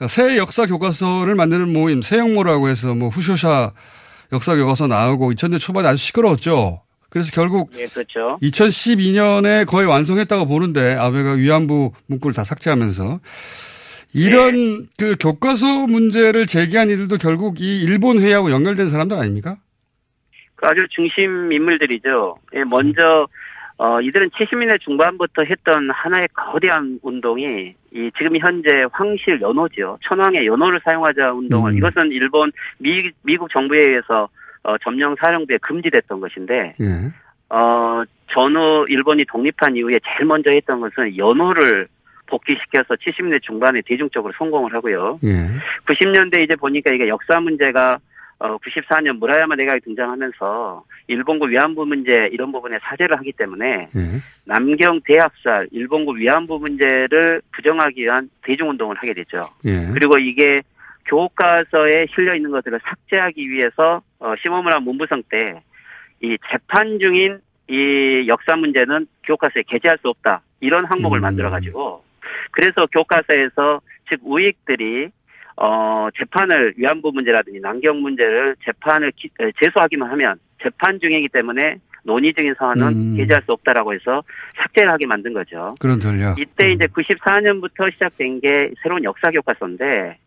새 0.07 0.37
역사 0.37 0.65
교과서를 0.65 1.35
만드는 1.35 1.71
모임, 1.71 2.01
새영모라고 2.01 2.69
해서 2.69 2.93
뭐 2.93 3.09
후쇼샤 3.09 3.71
역사 4.31 4.55
교과서 4.55 4.87
나오고 4.87 5.33
2000년 5.33 5.59
초반에 5.59 5.87
아주 5.87 6.03
시끄러웠죠. 6.03 6.81
그래서 7.09 7.31
결국 7.31 7.71
예, 7.77 7.85
그렇죠. 7.85 8.39
2012년에 8.41 9.67
거의 9.67 9.87
완성했다고 9.87 10.47
보는데 10.47 10.95
아베가 10.95 11.33
위안부 11.33 11.91
문구를 12.07 12.33
다 12.33 12.43
삭제하면서 12.43 13.19
이런 14.13 14.87
그 14.97 15.15
교과서 15.19 15.85
문제를 15.85 16.47
제기한 16.47 16.89
이들도 16.89 17.17
결국 17.19 17.61
이 17.61 17.81
일본 17.81 18.19
회의하고 18.19 18.49
연결된 18.49 18.89
사람들 18.89 19.17
아닙니까? 19.17 19.57
그 20.63 20.67
아주 20.67 20.87
중심 20.89 21.51
인물들이죠. 21.51 22.37
예, 22.55 22.63
먼저 22.63 23.27
어, 23.75 23.99
이들은 23.99 24.29
70년대 24.29 24.79
중반부터 24.79 25.43
했던 25.43 25.89
하나의 25.91 26.29
거대한 26.33 26.99
운동이 27.01 27.75
이 27.91 28.11
지금 28.17 28.37
현재 28.37 28.85
황실 28.93 29.41
연호죠. 29.41 29.99
천황의 30.03 30.45
연호를 30.45 30.79
사용하자 30.85 31.33
운동을 31.33 31.73
음. 31.73 31.77
이것은 31.77 32.13
일본 32.13 32.49
미, 32.77 33.11
미국 33.23 33.51
정부에 33.51 33.83
의해서 33.83 34.29
어, 34.63 34.77
점령 34.77 35.13
사령부에 35.19 35.57
금지됐던 35.57 36.21
것인데 36.21 36.75
예. 36.79 37.11
어, 37.49 38.03
전후 38.31 38.85
일본이 38.87 39.25
독립한 39.25 39.75
이후에 39.75 39.99
제일 40.05 40.25
먼저 40.25 40.49
했던 40.49 40.79
것은 40.79 41.17
연호를 41.17 41.87
복귀시켜서 42.27 42.95
70년대 42.95 43.41
중반에 43.41 43.81
대중적으로 43.85 44.31
성공을 44.37 44.73
하고요. 44.73 45.19
예. 45.25 45.49
90년대 45.85 46.41
이제 46.41 46.55
보니까 46.55 46.93
이게 46.93 47.09
역사 47.09 47.41
문제가 47.41 47.99
어 48.43 48.57
94년 48.57 49.17
무라야마 49.19 49.55
내각이 49.55 49.81
등장하면서 49.81 50.83
일본군 51.07 51.49
위안부 51.49 51.85
문제 51.85 52.27
이런 52.31 52.51
부분에 52.51 52.77
사죄를 52.81 53.17
하기 53.19 53.31
때문에 53.33 53.89
예. 53.95 53.99
남경 54.45 54.99
대학살 55.05 55.67
일본군 55.71 56.17
위안부 56.17 56.59
문제를 56.59 57.41
부정하기 57.53 58.03
위한 58.03 58.29
대중운동을 58.43 58.97
하게 58.97 59.13
되죠. 59.13 59.47
예. 59.65 59.87
그리고 59.93 60.17
이게 60.17 60.61
교과서에 61.05 62.07
실려 62.13 62.35
있는 62.35 62.51
것들을 62.51 62.79
삭제하기 62.83 63.49
위해서 63.49 64.01
어 64.19 64.33
시모무라 64.41 64.79
문부성 64.79 65.23
때 65.29 65.61
이 66.23 66.37
재판 66.49 66.99
중인 66.99 67.39
이 67.69 68.27
역사 68.27 68.55
문제는 68.55 69.07
교과서에 69.23 69.63
게재할 69.67 69.97
수 70.01 70.07
없다 70.07 70.41
이런 70.61 70.85
항목을 70.85 71.19
음. 71.19 71.21
만들어 71.21 71.49
가지고 71.49 72.03
그래서 72.51 72.85
교과서에서 72.87 73.81
즉 74.09 74.19
우익들이 74.23 75.09
어 75.55 76.07
재판을 76.17 76.73
위안부 76.77 77.11
문제라든지 77.13 77.59
남경 77.59 78.01
문제를 78.01 78.55
재판을 78.65 79.11
기- 79.15 79.29
에, 79.39 79.51
제소하기만 79.61 80.09
하면 80.11 80.35
재판 80.61 80.99
중이기 80.99 81.29
때문에 81.29 81.77
논의적인 82.05 82.55
사안은 82.57 82.87
음. 82.87 83.15
게재할 83.17 83.43
수 83.43 83.51
없다라고 83.53 83.93
해서 83.93 84.23
삭제를 84.57 84.91
하게 84.91 85.05
만든 85.05 85.31
거죠. 85.33 85.67
그런 85.79 85.99
전략. 85.99 86.37
이때 86.39 86.71
이제 86.71 86.85
94년부터 86.85 87.91
시작된 87.93 88.41
게 88.41 88.71
새로운 88.81 89.03
역사 89.05 89.31
교과서인데, 89.31 90.17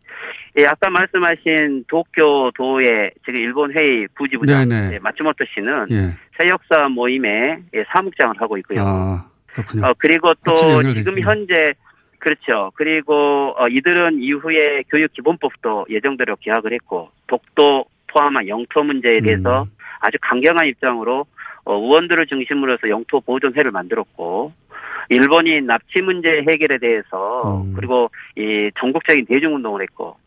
예, 0.59 0.65
아까 0.67 0.89
말씀하신 0.89 1.85
도쿄도의 1.89 3.11
지금 3.27 3.41
일본 3.41 3.73
회의 3.73 4.07
부지부장. 4.15 4.71
예, 4.93 4.99
마츠모토 5.01 5.45
씨는 5.55 5.87
예. 5.91 6.17
새 6.41 6.49
역사 6.49 6.89
모임에 6.89 7.59
예, 7.75 7.85
사무장을 7.93 8.35
하고 8.41 8.57
있고요. 8.59 8.81
아, 8.81 9.27
그렇군요. 9.53 9.87
어, 9.87 9.95
그리고 9.99 10.33
또 10.47 10.83
지금. 10.95 11.21
현재 11.21 11.75
그렇죠. 12.19 12.73
그리고 12.75 13.55
어, 13.59 13.69
이들은 13.69 14.23
이후에 14.23 14.85
교육 14.89 15.13
기본법도 15.13 15.87
예정대로 15.91 16.37
기약을 16.37 16.73
했고 16.73 17.11
독도 17.27 17.87
포함한 18.09 18.49
영토 18.49 18.83
문제에 18.83 19.21
대해서 19.21 19.65
음. 19.65 19.71
아주 20.01 20.19
강경한 20.21 20.67
입장으로 20.67 21.27
어, 21.65 21.75
의원들을 21.75 22.27
중심으로 22.27 22.73
해서 22.73 22.89
영토 22.89 23.21
보존회를 23.21 23.71
만들었고 23.71 24.53
일본이 25.09 25.61
납치 25.61 26.01
문제 26.01 26.29
해결에 26.49 26.79
대해서 26.79 27.63
음. 27.63 27.75
그리고 27.75 28.11
이 28.37 28.71
전국적인 28.79 29.27
대중운동을 29.27 29.83
했고 29.83 30.17
예, 30.17 30.26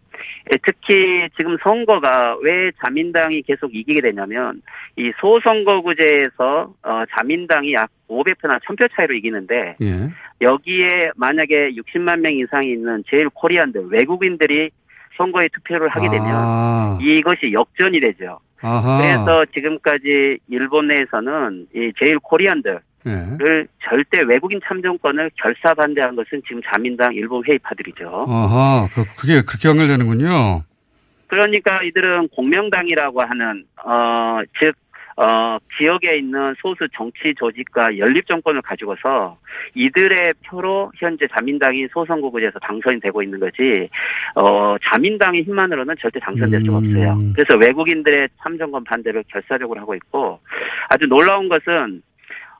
특히 0.63 1.27
지금 1.37 1.57
선거가 1.63 2.37
왜 2.41 2.71
자민당이 2.81 3.43
계속 3.43 3.73
이기게 3.73 4.01
되냐면 4.01 4.61
이 4.95 5.11
소선거구제에서 5.19 6.73
어, 6.83 7.03
자민당이 7.11 7.73
약 7.73 7.89
500표나 8.09 8.59
1000표 8.63 8.89
차이로 8.95 9.13
이기는데 9.15 9.75
예. 9.81 10.09
여기에 10.41 11.11
만약에 11.15 11.71
60만 11.71 12.19
명 12.19 12.33
이상이 12.33 12.71
있는 12.71 13.03
제일 13.09 13.29
코리안들 13.29 13.87
외국인들이 13.89 14.71
선거에 15.17 15.47
투표를 15.53 15.89
하게 15.89 16.09
되면 16.09 16.27
아. 16.27 16.97
이것이 17.01 17.51
역전이 17.51 17.99
되죠. 17.99 18.39
아하. 18.61 18.97
그래서 18.97 19.45
지금까지 19.53 20.39
일본 20.49 20.87
내에서는 20.87 21.67
이 21.75 21.91
제일 21.99 22.19
코리안들 22.19 22.79
을 23.05 23.41
예. 23.41 23.67
절대 23.87 24.21
외국인 24.21 24.59
참정권을 24.65 25.31
결사 25.35 25.73
반대한 25.73 26.15
것은 26.15 26.41
지금 26.47 26.61
자민당 26.65 27.13
일본 27.13 27.43
회의파들이죠. 27.45 28.25
아하. 28.27 28.87
그, 28.93 29.05
그게 29.15 29.41
그렇게 29.41 29.69
연결되는군요. 29.69 30.63
그러니까 31.27 31.81
이들은 31.83 32.29
공명당이라고 32.29 33.21
하는 33.21 33.65
어 33.85 34.41
즉 34.59 34.73
어, 35.19 35.57
지역에 35.77 36.15
있는 36.15 36.55
소수 36.61 36.87
정치 36.95 37.33
조직과 37.37 37.97
연립 37.97 38.25
정권을 38.25 38.61
가지고서 38.61 39.37
이들의 39.75 40.31
표로 40.45 40.93
현재 40.95 41.27
자민당이 41.35 41.87
소선거구제에서 41.91 42.57
당선이 42.59 43.01
되고 43.01 43.21
있는 43.21 43.37
거지, 43.37 43.89
어, 44.35 44.77
자민당의 44.81 45.43
힘만으로는 45.43 45.95
절대 45.99 46.21
당선될 46.21 46.61
수가 46.61 46.79
음. 46.79 46.85
없어요. 46.85 47.17
그래서 47.35 47.57
외국인들의 47.57 48.29
참정권 48.41 48.85
반대를 48.85 49.25
결사적으로 49.27 49.81
하고 49.81 49.93
있고, 49.95 50.39
아주 50.87 51.05
놀라운 51.05 51.49
것은, 51.49 52.01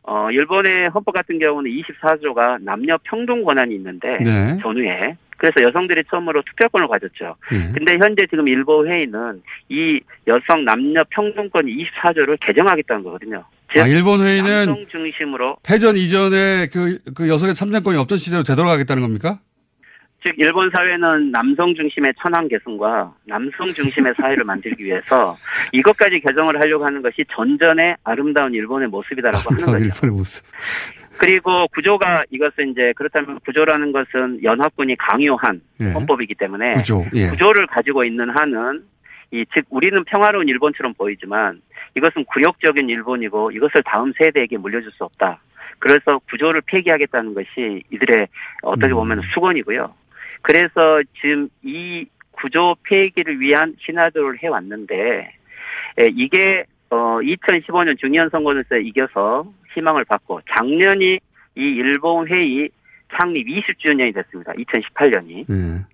어, 0.09 0.27
일본의 0.31 0.89
헌법 0.91 1.11
같은 1.11 1.37
경우는 1.37 1.69
24조가 1.69 2.63
남녀 2.63 2.97
평등 3.03 3.43
권한이 3.43 3.75
있는데, 3.75 4.17
네. 4.17 4.57
전후에. 4.59 5.15
그래서 5.37 5.61
여성들이 5.61 6.03
처음으로 6.09 6.41
투표권을 6.41 6.87
가졌죠. 6.87 7.35
예. 7.53 7.71
근데 7.71 7.97
현재 7.97 8.25
지금 8.27 8.47
일본 8.47 8.91
회의는 8.91 9.41
이 9.69 10.01
여성 10.27 10.65
남녀 10.65 11.03
평등권 11.11 11.65
24조를 11.65 12.37
개정하겠다는 12.41 13.03
거거든요. 13.03 13.45
즉 13.71 13.81
아, 13.81 13.87
일본 13.87 14.21
회의는 14.21 14.65
남성 14.65 14.85
중심으로 14.89 15.57
패전 15.63 15.95
이전에 15.95 16.67
그, 16.73 16.97
그 17.15 17.29
여성의 17.29 17.55
참정권이 17.55 17.97
없던 17.99 18.17
시대로 18.17 18.43
되돌아가겠다는 18.43 19.01
겁니까? 19.01 19.39
즉 20.21 20.33
일본 20.37 20.69
사회는 20.69 21.31
남성 21.31 21.73
중심의 21.73 22.13
천황 22.21 22.47
개성과 22.47 23.13
남성 23.25 23.67
중심의 23.69 24.13
사회를 24.15 24.43
만들기 24.43 24.83
위해서 24.83 25.37
이것까지 25.71 26.19
개정을 26.19 26.59
하려고 26.59 26.85
하는 26.85 27.01
것이 27.01 27.23
전전의 27.33 27.95
아름다운 28.03 28.53
일본의 28.53 28.89
모습이다라고 28.89 29.49
하는 29.49 29.65
거죠. 29.65 29.85
일본의 29.85 30.15
모습. 30.15 30.45
그리고 31.17 31.67
구조가 31.73 32.23
이것은 32.31 32.71
이제 32.71 32.93
그렇다면 32.95 33.39
구조라는 33.45 33.91
것은 33.91 34.41
연합군이 34.43 34.95
강요한 34.97 35.61
예. 35.81 35.91
헌법이기 35.91 36.35
때문에 36.35 36.73
구조, 36.75 37.05
예. 37.13 37.27
구조를 37.29 37.67
가지고 37.67 38.03
있는 38.03 38.29
한은 38.29 38.83
이 39.31 39.45
즉 39.53 39.65
우리는 39.69 40.03
평화로운 40.05 40.47
일본처럼 40.47 40.93
보이지만 40.95 41.61
이것은 41.95 42.25
굴욕적인 42.25 42.89
일본이고 42.89 43.51
이것을 43.51 43.83
다음 43.85 44.11
세대에게 44.17 44.57
물려줄 44.57 44.91
수 44.91 45.03
없다. 45.03 45.39
그래서 45.77 46.19
구조를 46.29 46.61
폐기하겠다는 46.65 47.33
것이 47.35 47.83
이들의 47.91 48.27
어떻게 48.63 48.91
보면 48.93 49.21
수건이고요. 49.33 49.93
그래서 50.41 51.01
지금 51.19 51.49
이 51.63 52.05
구조 52.31 52.75
폐기를 52.83 53.39
위한 53.39 53.75
신화도를 53.85 54.41
해왔는데 54.41 54.95
에, 55.99 56.05
이게 56.15 56.63
어 56.89 57.19
2015년 57.21 57.99
중의원 57.99 58.29
선거에서 58.29 58.77
이겨서 58.77 59.51
희망을 59.73 60.05
받고 60.05 60.41
작년이 60.49 61.19
이 61.55 61.61
일본 61.61 62.27
회의 62.27 62.69
창립 63.15 63.47
20주년이 63.47 64.13
됐습니다. 64.15 64.53
2018년이. 64.53 65.45
예. 65.49 65.85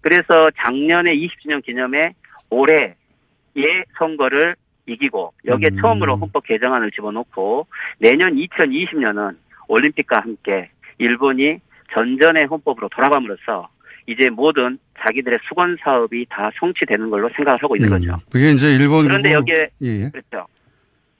그래서 0.00 0.50
작년에 0.56 1.12
20주년 1.12 1.62
기념에 1.64 2.14
올해의 2.48 3.84
선거를 3.98 4.56
이기고 4.86 5.32
여기에 5.46 5.70
음. 5.72 5.80
처음으로 5.80 6.16
헌법 6.16 6.44
개정안을 6.46 6.90
집어넣고 6.92 7.66
내년 7.98 8.34
2020년은 8.34 9.36
올림픽과 9.68 10.20
함께 10.20 10.70
일본이 10.98 11.58
전전의 11.92 12.46
헌법으로 12.46 12.88
돌아감으로써 12.88 13.68
이제 14.06 14.28
모든 14.30 14.78
자기들의 15.00 15.38
수건 15.48 15.76
사업이 15.82 16.26
다 16.28 16.50
성취되는 16.58 17.10
걸로 17.10 17.28
생각을 17.36 17.62
하고 17.62 17.76
있는 17.76 17.88
음. 17.92 17.98
거죠. 17.98 18.16
그게 18.32 18.50
이제 18.52 18.74
일본. 18.74 19.04
그런데 19.06 19.30
그거- 19.30 19.38
여기에 19.40 19.68
예, 19.82 19.86
예. 20.04 20.10
그렇죠. 20.10 20.46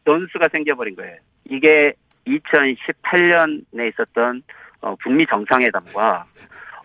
변수가 0.05 0.49
생겨버린 0.53 0.97
거예요. 0.97 1.17
이게 1.49 1.93
2018년에 2.27 3.89
있었던 3.93 4.43
어, 4.83 4.95
북미 5.03 5.27
정상회담과 5.27 6.25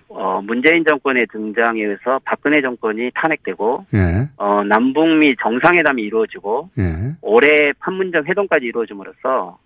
어, 0.07 0.41
문재인 0.41 0.83
정권의 0.85 1.25
등장에 1.31 1.81
의해서 1.81 2.19
박근혜 2.25 2.61
정권이 2.61 3.11
탄핵되고 3.15 3.85
예. 3.95 4.27
어, 4.37 4.63
남북미 4.63 5.35
정상회담이 5.41 6.01
이루어지고 6.03 6.69
예. 6.77 7.13
올해 7.21 7.71
판문점 7.79 8.25
회동까지 8.25 8.65
이루어짐으로써 8.67 9.57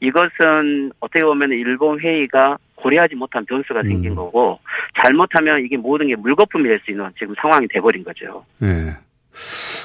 이것은 0.00 0.92
어떻게 1.00 1.24
보면 1.24 1.52
일본 1.52 1.98
회의가 2.00 2.58
고려하지 2.76 3.14
못한 3.16 3.44
변수가 3.46 3.82
생긴 3.82 4.12
음. 4.12 4.16
거고 4.16 4.60
잘못하면 5.02 5.58
이게 5.64 5.76
모든 5.76 6.08
게 6.08 6.16
물거품이 6.16 6.64
될 6.64 6.80
수 6.84 6.90
있는 6.90 7.06
지금 7.18 7.34
상황이 7.40 7.66
돼버린 7.68 8.04
거죠. 8.04 8.44
예. 8.62 8.96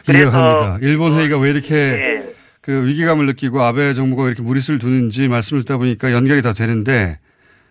그래서- 0.06 0.14
이해갑니다. 0.14 0.80
일본 0.82 1.18
회의가 1.18 1.38
왜 1.40 1.50
이렇게 1.52 1.70
네. 1.76 2.34
그 2.62 2.86
위기감을 2.86 3.26
느끼고 3.28 3.62
아베 3.62 3.94
정부가 3.94 4.24
왜 4.24 4.28
이렇게 4.30 4.44
무리수를 4.44 4.80
두는지 4.80 5.28
말씀을 5.28 5.64
듣다 5.64 5.78
보니까 5.78 6.12
연결이 6.12 6.42
다 6.42 6.54
되는데 6.54 7.20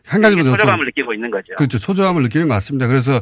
한 0.07 0.21
가지만 0.23 0.45
더 0.45 0.51
좀- 0.51 0.59
소조감을 0.59 0.87
느끼고 0.87 1.14
있는 1.14 1.31
거죠. 1.31 1.55
그렇죠. 1.57 1.79
초조함을 1.79 2.23
느끼는 2.25 2.49
것 2.49 2.55
같습니다. 2.55 2.87
그래서 2.89 3.21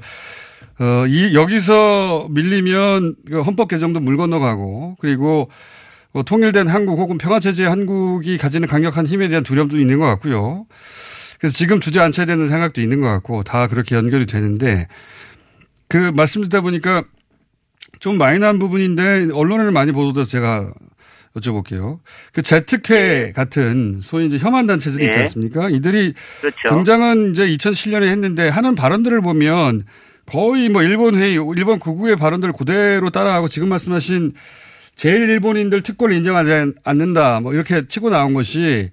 어, 0.80 1.06
이 1.08 1.34
여기서 1.34 2.28
밀리면 2.30 3.16
그 3.28 3.42
헌법 3.42 3.68
개정도 3.68 4.00
물 4.00 4.16
건너가고 4.16 4.96
그리고 5.00 5.50
뭐 6.12 6.22
통일된 6.22 6.68
한국 6.68 6.98
혹은 6.98 7.18
평화체제 7.18 7.66
한국이 7.66 8.38
가지는 8.38 8.66
강력한 8.68 9.06
힘에 9.06 9.28
대한 9.28 9.42
두려움도 9.44 9.76
있는 9.78 9.98
것 9.98 10.06
같고요. 10.06 10.66
그래서 11.38 11.56
지금 11.56 11.80
주저앉혀야 11.80 12.26
되는 12.26 12.48
생각도 12.48 12.80
있는 12.80 13.00
것 13.00 13.08
같고 13.08 13.42
다 13.44 13.68
그렇게 13.68 13.94
연결이 13.94 14.26
되는데 14.26 14.88
그 15.88 16.12
말씀 16.14 16.42
듣다 16.42 16.60
보니까 16.60 17.04
좀 18.00 18.18
마이너한 18.18 18.58
부분인데 18.58 19.28
언론에는 19.32 19.72
많이 19.72 19.92
보도돼서 19.92 20.28
제가 20.28 20.72
여쭤볼게요. 21.36 22.00
그 22.32 22.42
재특회 22.42 23.32
같은 23.32 24.00
소위 24.00 24.26
이제 24.26 24.38
혐한 24.38 24.66
단체들이 24.66 25.04
있지 25.06 25.16
네. 25.16 25.22
않습니까? 25.22 25.68
이들이 25.68 26.14
그렇죠. 26.40 26.56
등장은 26.68 27.30
이제 27.30 27.46
2007년에 27.46 28.04
했는데 28.08 28.48
하는 28.48 28.74
발언들을 28.74 29.20
보면 29.20 29.84
거의 30.26 30.68
뭐 30.68 30.82
일본 30.82 31.16
회의, 31.16 31.34
일본 31.56 31.78
구구의 31.78 32.16
발언들을 32.16 32.52
그대로 32.52 33.10
따라하고 33.10 33.48
지금 33.48 33.68
말씀하신 33.68 34.32
제일 34.94 35.28
일본인들 35.28 35.82
특권을 35.82 36.14
인정하지 36.16 36.72
않는다. 36.84 37.40
뭐 37.40 37.54
이렇게 37.54 37.86
치고 37.86 38.10
나온 38.10 38.34
것이 38.34 38.90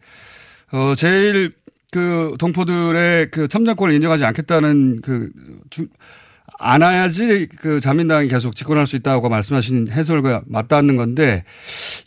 어 0.72 0.94
제일 0.96 1.54
그 1.96 2.36
동포들의 2.40 3.32
그 3.32 3.48
참정권을 3.48 3.96
인정하지 3.96 4.26
않겠다는 4.26 5.00
그 5.02 5.30
주, 5.70 5.88
안아야지 6.60 7.48
그 7.58 7.80
자민당이 7.80 8.28
계속 8.28 8.54
집권할 8.54 8.86
수 8.86 8.98
있다고 8.98 9.30
말씀하신 9.30 9.88
해설과 9.90 10.42
맞닿는 10.46 10.98
건데 10.98 11.46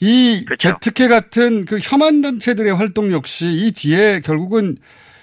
이 0.01 0.45
재특회 0.59 1.09
같은 1.09 1.65
그 1.65 1.79
혐한 1.81 2.21
단체들의 2.21 2.75
활동 2.75 3.13
역시 3.13 3.47
이 3.49 3.73
뒤에 3.73 4.21
결국은 4.21 4.77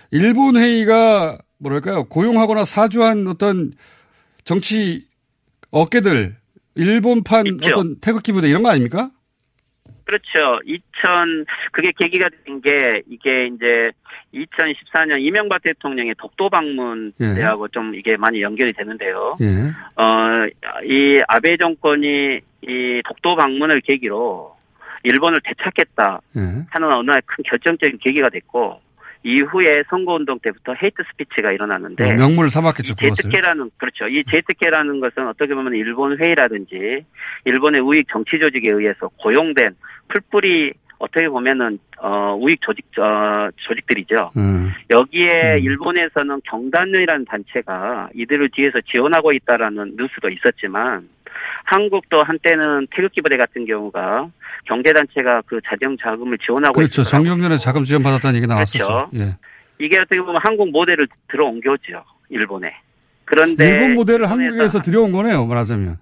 일본 0.09 0.57
회의가 0.57 1.37
뭐랄까요 1.59 2.05
고용하거나 2.05 2.65
사주한 2.65 3.27
어떤 3.27 3.71
정치 4.45 5.05
어깨들 5.69 6.37
일본판 6.73 7.45
있죠. 7.45 7.67
어떤 7.67 7.99
태극기 7.99 8.31
부대 8.31 8.49
이런 8.49 8.63
거 8.63 8.69
아닙니까? 8.69 9.11
그렇죠. 10.05 10.59
2000 10.65 11.45
그게 11.71 11.91
계기가 11.97 12.29
된 12.29 12.55
게 12.61 13.01
이게 13.09 13.47
이제 13.47 13.91
2014년 14.33 15.19
이명박 15.19 15.61
대통령의 15.61 16.15
독도 16.17 16.49
방문 16.49 17.13
예. 17.19 17.35
때하고 17.35 17.67
좀 17.67 17.93
이게 17.93 18.17
많이 18.17 18.41
연결이 18.41 18.71
되는데요. 18.73 19.37
예. 19.41 19.71
어, 20.01 20.47
이 20.83 21.21
아베 21.27 21.57
정권이 21.57 22.39
이 22.61 23.01
독도 23.05 23.35
방문을 23.35 23.81
계기로 23.81 24.55
일본을 25.03 25.41
되찾겠다 25.43 26.21
예. 26.37 26.39
하는 26.69 26.91
어느 26.91 27.11
날큰 27.11 27.43
결정적인 27.45 27.99
계기가 28.01 28.29
됐고 28.29 28.81
이후에 29.25 29.83
선거운동 29.89 30.37
때부터 30.39 30.75
헤이트 30.75 31.01
스피치가 31.11 31.51
일어났는데 31.51 32.03
어, 32.03 32.13
명물을 32.15 32.51
삼았겠죠. 32.51 32.93
제트케라는 32.95 33.71
그렇죠. 33.77 34.05
이 34.07 34.23
제트케라는 34.31 34.99
것은 34.99 35.27
어떻게 35.27 35.55
보면 35.55 35.73
일본 35.73 36.15
회의라든지 36.19 37.03
일본의 37.43 37.81
우익 37.81 38.07
정치 38.07 38.37
조직에 38.37 38.69
의해서 38.71 39.09
고용된 39.17 39.69
풀뿌리 40.09 40.73
어떻게 40.99 41.27
보면은 41.27 41.79
어 41.97 42.37
우익 42.39 42.61
조직 42.61 42.85
어 42.99 43.49
조직들이죠. 43.55 44.31
음. 44.37 44.71
여기에 44.91 45.57
일본에서는 45.59 46.41
경단련이라는 46.45 47.25
단체가 47.25 48.09
이들을 48.13 48.49
뒤에서 48.53 48.79
지원하고 48.81 49.33
있다라는 49.33 49.95
뉴스도 49.97 50.29
있었지만 50.29 51.09
한국도 51.65 52.23
한때는 52.23 52.87
태극기 52.95 53.21
부대 53.21 53.37
같은 53.37 53.65
경우가 53.65 54.29
경제 54.65 54.93
단체가 54.93 55.41
그 55.45 55.59
자정 55.67 55.97
자금을 56.01 56.37
지원하고 56.37 56.73
그렇죠. 56.73 57.03
정경련에 57.03 57.57
자금 57.57 57.83
지원 57.83 58.03
받았다는 58.03 58.37
얘기 58.37 58.47
나왔었죠. 58.47 58.85
그렇죠. 58.85 59.09
예. 59.15 59.35
이게 59.79 59.97
어떻게 59.99 60.21
보면 60.21 60.39
한국 60.41 60.71
모델을 60.71 61.07
들어온 61.29 61.59
거죠. 61.61 62.03
일본에. 62.29 62.71
그런데 63.25 63.67
일본 63.67 63.95
모델을 63.95 64.29
한국에서 64.29 64.81
들여온 64.81 65.11
거네요, 65.11 65.45
말하자면. 65.45 65.97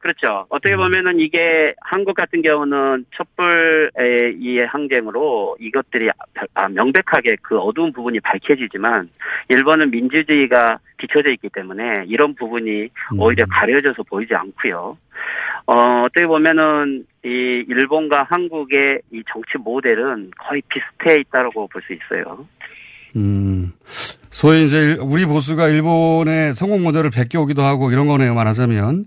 그렇죠. 0.00 0.46
어떻게 0.48 0.76
보면은 0.76 1.20
이게 1.20 1.74
한국 1.82 2.14
같은 2.14 2.40
경우는 2.40 3.04
촛불의 3.10 4.34
이 4.40 4.58
항쟁으로 4.60 5.58
이것들이 5.60 6.08
아, 6.54 6.68
명백하게 6.70 7.36
그 7.42 7.58
어두운 7.58 7.92
부분이 7.92 8.18
밝혀지지만 8.20 9.10
일본은 9.50 9.90
민주주의가 9.90 10.78
비춰져 10.96 11.28
있기 11.32 11.50
때문에 11.50 12.04
이런 12.06 12.34
부분이 12.34 12.88
오히려 13.18 13.44
가려져서 13.50 14.02
보이지 14.04 14.34
않고요. 14.34 14.96
어, 15.66 16.02
어떻게 16.06 16.26
보면은 16.26 17.04
이 17.22 17.28
일본과 17.68 18.22
한국의 18.30 19.00
이 19.12 19.22
정치 19.30 19.58
모델은 19.58 20.30
거의 20.38 20.62
비슷해 20.68 21.20
있다고 21.20 21.68
볼 21.68 21.82
수 21.82 21.92
있어요. 21.92 22.46
음. 23.16 23.72
소위 24.30 24.64
이제 24.64 24.78
일- 24.78 24.98
우리 25.00 25.26
보수가 25.26 25.68
일본의 25.68 26.54
성공 26.54 26.82
모델을 26.84 27.10
베껴오기도 27.10 27.60
하고 27.62 27.90
이런 27.90 28.06
거네요, 28.06 28.32
말하자면. 28.34 29.04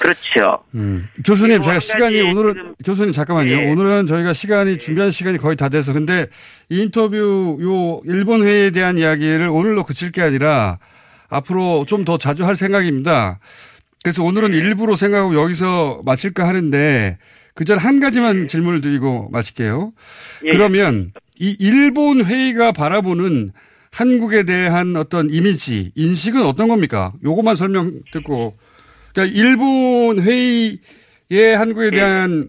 그렇죠. 0.00 0.58
음. 0.74 1.08
교수님, 1.24 1.58
그리고 1.60 1.64
제가 1.64 1.72
한 1.74 1.80
시간이 1.80 2.20
오늘은, 2.22 2.74
교수님 2.84 3.12
잠깐만요. 3.12 3.50
예. 3.52 3.70
오늘은 3.70 4.06
저희가 4.06 4.32
시간이, 4.32 4.78
준비한 4.78 5.10
시간이 5.10 5.38
거의 5.38 5.56
다 5.56 5.68
돼서. 5.68 5.92
근데 5.92 6.26
이 6.70 6.80
인터뷰, 6.80 7.58
요, 7.60 8.00
일본 8.10 8.42
회의에 8.42 8.70
대한 8.70 8.96
이야기를 8.98 9.48
오늘로 9.48 9.84
그칠 9.84 10.10
게 10.10 10.22
아니라 10.22 10.78
앞으로 11.28 11.84
좀 11.86 12.04
더 12.04 12.16
자주 12.18 12.46
할 12.46 12.56
생각입니다. 12.56 13.38
그래서 14.02 14.24
오늘은 14.24 14.54
일부로 14.54 14.96
생각하고 14.96 15.34
여기서 15.34 16.00
마칠까 16.06 16.48
하는데 16.48 17.18
그전 17.54 17.76
한 17.78 18.00
가지만 18.00 18.48
질문을 18.48 18.80
드리고 18.80 19.28
마칠게요. 19.30 19.92
예. 20.46 20.50
그러면 20.50 21.12
이 21.38 21.54
일본 21.60 22.24
회의가 22.24 22.72
바라보는 22.72 23.52
한국에 23.92 24.44
대한 24.44 24.96
어떤 24.96 25.28
이미지, 25.30 25.92
인식은 25.94 26.42
어떤 26.46 26.68
겁니까? 26.68 27.12
요것만 27.22 27.56
설명 27.56 28.00
듣고. 28.12 28.56
그러니까 29.12 29.38
일본 29.38 30.20
회의의 30.20 31.56
한국에 31.56 31.90
대한 31.90 32.48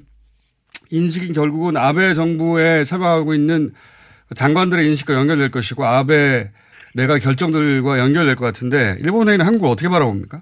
인식이 0.89 1.33
결국은 1.33 1.77
아베 1.77 2.13
정부에 2.13 2.83
참여하고 2.83 3.33
있는 3.33 3.71
장관들의 4.35 4.87
인식과 4.87 5.13
연결될 5.13 5.51
것이고 5.51 5.85
아베 5.85 6.51
내가 6.93 7.17
결정들과 7.17 7.99
연결될 7.99 8.35
것 8.35 8.45
같은데 8.45 8.97
일본 9.03 9.27
회의는 9.29 9.45
한국을 9.45 9.69
어떻게 9.69 9.89
바라봅니까? 9.89 10.41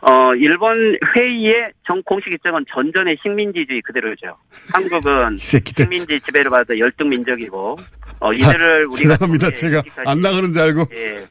어, 0.00 0.32
일본 0.36 0.96
회의의 1.16 1.72
정 1.86 2.00
공식 2.04 2.32
입장은 2.32 2.64
전전의 2.72 3.18
식민지주의 3.20 3.82
그대로죠. 3.82 4.36
한국은. 4.72 5.36
식민지 5.42 6.20
지배를 6.24 6.50
받아 6.50 6.78
열등 6.78 7.08
민족이고, 7.08 7.76
어, 8.20 8.32
이들을 8.32 8.86
아, 8.86 8.92
우리가 8.92 9.16
죄송합니다. 9.16 9.50
제가 9.50 9.82
안 10.06 10.20
나가는 10.20 10.52
줄 10.52 10.62
알고. 10.62 10.86
예. 10.94 11.26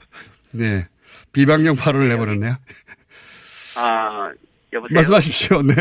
네. 0.51 0.85
비방용 1.31 1.77
발언을 1.77 2.09
내버렸네요. 2.09 2.57
아, 3.77 4.31
여보세요. 4.73 4.95
말씀하십시오. 4.95 5.61
네. 5.61 5.73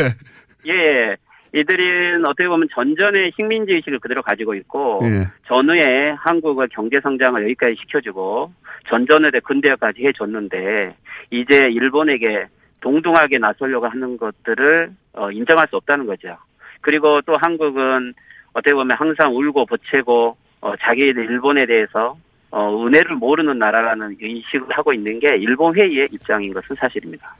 예. 0.68 1.16
이들은 1.54 2.24
어떻게 2.26 2.48
보면 2.48 2.68
전전의 2.74 3.32
식민지 3.34 3.72
의식을 3.72 3.98
그대로 4.00 4.20
가지고 4.22 4.54
있고 4.54 5.00
예. 5.04 5.26
전후에 5.46 6.14
한국의 6.18 6.68
경제 6.70 7.00
성장을 7.00 7.40
여기까지 7.42 7.76
시켜주고 7.80 8.52
전전에 8.88 9.30
근대화까지 9.42 10.06
해줬는데 10.06 10.94
이제 11.30 11.56
일본에게 11.56 12.46
동등하게 12.80 13.38
나서려고 13.38 13.86
하는 13.88 14.16
것들을 14.18 14.90
어, 15.14 15.30
인정할 15.30 15.66
수 15.68 15.76
없다는 15.76 16.06
거죠. 16.06 16.36
그리고 16.82 17.20
또 17.22 17.36
한국은 17.36 18.12
어떻게 18.52 18.74
보면 18.74 18.96
항상 18.96 19.34
울고 19.34 19.66
보채고 19.66 20.36
어, 20.60 20.76
자기들 20.76 21.24
일본에 21.30 21.64
대해서 21.64 22.16
어, 22.50 22.86
은혜를 22.86 23.16
모르는 23.16 23.58
나라라는 23.58 24.16
인식을 24.20 24.66
하고 24.70 24.92
있는 24.92 25.18
게 25.20 25.26
일본 25.36 25.76
회의의 25.76 26.08
입장인 26.12 26.52
것은 26.54 26.76
사실입니다. 26.78 27.36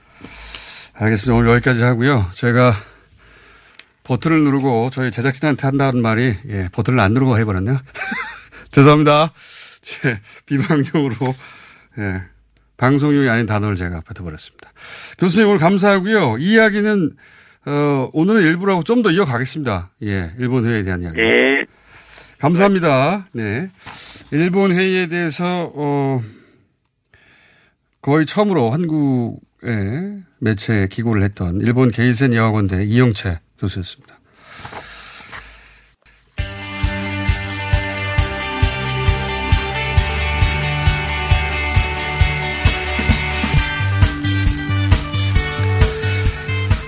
알겠습니다. 0.95 1.39
오늘 1.39 1.53
여기까지 1.53 1.83
하고요. 1.83 2.27
제가 2.33 2.73
버튼을 4.05 4.45
누르고 4.45 4.91
저희 4.93 5.11
제작진한테 5.11 5.67
한다는 5.67 6.01
말이 6.03 6.35
예, 6.49 6.69
버튼을 6.73 7.01
안 7.01 7.13
누르고 7.13 7.39
해버렸네요. 7.39 7.79
죄송합니다. 8.71 9.33
제 9.83 10.21
비방용으로 10.47 11.35
예, 11.99 12.23
방송용이 12.77 13.29
아닌 13.29 13.47
단어를 13.47 13.77
제가 13.77 14.03
뱉어버렸습니다. 14.03 14.71
교수님 15.19 15.49
오늘 15.49 15.59
감사하고요. 15.61 16.39
이 16.39 16.53
이야기는 16.55 17.11
어, 17.67 18.11
오늘은 18.13 18.43
일부라고 18.43 18.83
좀 18.85 19.03
더 19.03 19.11
이어가겠습니다. 19.11 19.91
예, 20.05 20.33
일본 20.39 20.67
회의에 20.67 20.83
대한 20.83 21.03
이야기. 21.03 21.19
예. 21.21 21.67
감사합니다. 22.39 23.29
네. 23.33 23.71
일본 24.31 24.73
회의에 24.73 25.07
대해서, 25.07 25.73
어, 25.75 26.23
거의 28.03 28.27
처음으로 28.27 28.71
한국의 28.71 30.23
매체에 30.39 30.89
기고를 30.89 31.23
했던 31.23 31.61
일본 31.61 31.91
게이센 31.91 32.35
여학원대 32.35 32.85
이영채 32.85 33.41
교수였습니다. 33.59 34.16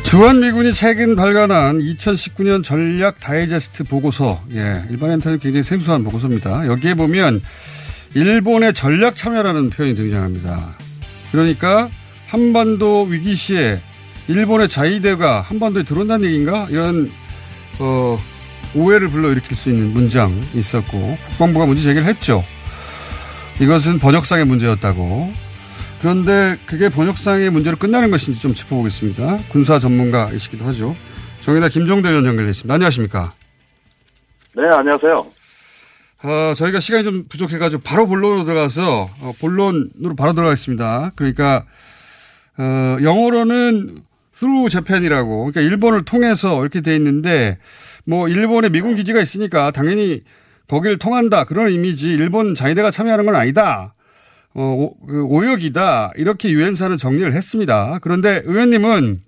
주한미군이 0.08 0.72
최근 0.72 1.16
발간한 1.16 1.80
2019년 1.80 2.64
전략 2.64 3.20
다이제스트 3.20 3.84
보고서, 3.84 4.42
예, 4.54 4.82
일반인한테는 4.88 5.38
굉장히 5.38 5.62
생소한 5.62 6.02
보고서입니다. 6.02 6.66
여기에 6.66 6.94
보면 6.94 7.42
일본의 8.14 8.72
전략 8.72 9.16
참여라는 9.16 9.68
표현이 9.68 9.94
등장합니다. 9.94 10.78
그러니까 11.30 11.90
한반도 12.26 13.02
위기 13.02 13.34
시에 13.34 13.82
일본의 14.28 14.70
자위대가 14.70 15.42
한반도에 15.42 15.82
들어온다는 15.82 16.24
얘기인가? 16.24 16.66
이런 16.70 17.10
어, 17.78 18.18
오해를 18.74 19.08
불러일으킬 19.08 19.54
수 19.58 19.68
있는 19.68 19.92
문장이 19.92 20.40
있었고 20.54 21.18
국방부가 21.28 21.66
문제 21.66 21.82
제기를 21.82 22.08
했죠. 22.08 22.42
이것은 23.60 23.98
번역상의 23.98 24.46
문제였다고. 24.46 25.47
그런데 26.00 26.58
그게 26.66 26.88
번역상의 26.88 27.50
문제로 27.50 27.76
끝나는 27.76 28.10
것인지 28.10 28.40
좀 28.40 28.54
짚어보겠습니다. 28.54 29.38
군사 29.50 29.78
전문가이시기도 29.78 30.64
하죠. 30.66 30.94
정의다 31.40 31.68
김종대 31.68 32.10
위원 32.10 32.24
연결됐습니다. 32.24 32.74
안녕하십니까? 32.74 33.32
네, 34.54 34.62
안녕하세요. 34.72 35.26
어, 36.24 36.54
저희가 36.54 36.80
시간이 36.80 37.04
좀 37.04 37.24
부족해가지고 37.28 37.82
바로 37.82 38.06
본론으로 38.06 38.44
들어가서 38.44 39.10
어, 39.20 39.32
본론으로 39.40 40.14
바로 40.16 40.32
들어가겠습니다. 40.32 41.12
그러니까 41.16 41.64
어, 42.56 42.96
영어로는 43.02 44.02
through 44.36 44.70
Japan이라고 44.70 45.46
그러니까 45.46 45.60
일본을 45.60 46.04
통해서 46.04 46.60
이렇게 46.60 46.80
돼 46.80 46.94
있는데 46.96 47.58
뭐 48.04 48.28
일본에 48.28 48.68
미군 48.68 48.94
기지가 48.94 49.20
있으니까 49.20 49.70
당연히 49.70 50.22
거기를 50.68 50.98
통한다 50.98 51.44
그런 51.44 51.70
이미지 51.70 52.10
일본 52.10 52.54
자위대가 52.54 52.90
참여하는 52.90 53.26
건 53.26 53.34
아니다. 53.34 53.94
어, 54.58 54.60
오, 54.60 55.06
그 55.06 55.24
오역이다. 55.24 56.14
이렇게 56.16 56.50
유엔사는 56.50 56.96
정리를 56.96 57.32
했습니다. 57.32 58.00
그런데 58.02 58.42
의원님은 58.44 59.18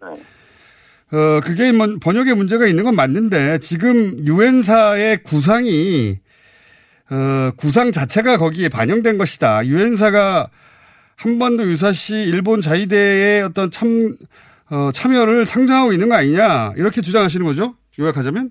어, 1.13 1.41
그게 1.45 1.71
뭐 1.71 1.87
번역에 2.03 2.35
문제가 2.35 2.67
있는 2.67 2.83
건 2.83 2.97
맞는데 2.97 3.59
지금 3.59 4.19
유엔사의 4.27 5.23
구상이 5.23 6.19
어, 7.13 7.51
구상 7.57 7.93
자체가 7.93 8.39
거기에 8.39 8.69
반영된 8.69 9.19
것이다. 9.19 9.67
유엔사가 9.67 10.49
한반도 11.15 11.63
유사시 11.65 12.17
일본 12.17 12.61
자위대의 12.61 13.43
어떤 13.43 13.71
참, 13.71 14.17
어, 14.71 14.91
참여를 14.93 15.45
상정하고 15.45 15.93
있는 15.93 16.09
거 16.09 16.17
아니냐. 16.17 16.73
이렇게 16.77 17.03
주장하시는 17.03 17.47
거죠? 17.47 17.75
요약하자면? 18.01 18.51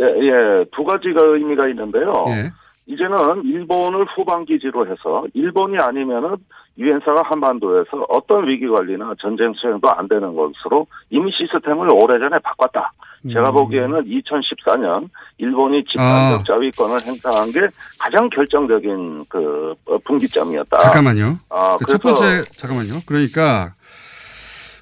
예, 0.00 0.04
예, 0.04 0.64
두 0.76 0.84
가지가 0.84 1.20
의미가 1.20 1.68
있는데요. 1.68 2.24
예. 2.28 2.52
이제는 2.88 3.44
일본을 3.44 4.06
후방 4.16 4.44
기지로 4.46 4.86
해서 4.86 5.24
일본이 5.34 5.78
아니면은 5.78 6.36
유엔사가 6.78 7.22
한반도에서 7.22 8.06
어떤 8.08 8.48
위기 8.48 8.66
관리나 8.66 9.14
전쟁 9.20 9.52
수행도 9.52 9.90
안 9.90 10.08
되는 10.08 10.34
것으로 10.34 10.86
이미 11.10 11.30
시스템을 11.32 11.92
오래전에 11.92 12.38
바꿨다. 12.42 12.92
제가 13.32 13.50
음. 13.50 13.52
보기에는 13.54 14.04
2014년 14.04 15.08
일본이 15.38 15.84
집단적 15.84 16.40
아. 16.40 16.44
자위권을 16.46 17.02
행사한 17.04 17.50
게 17.50 17.60
가장 17.98 18.30
결정적인 18.30 19.24
그 19.28 19.74
어, 19.86 19.98
분기점이었다. 20.04 20.78
잠깐만요. 20.78 21.36
아, 21.50 21.76
그 21.78 21.84
첫 21.86 22.00
번째, 22.00 22.44
잠깐만요. 22.52 23.00
그러니까 23.06 23.74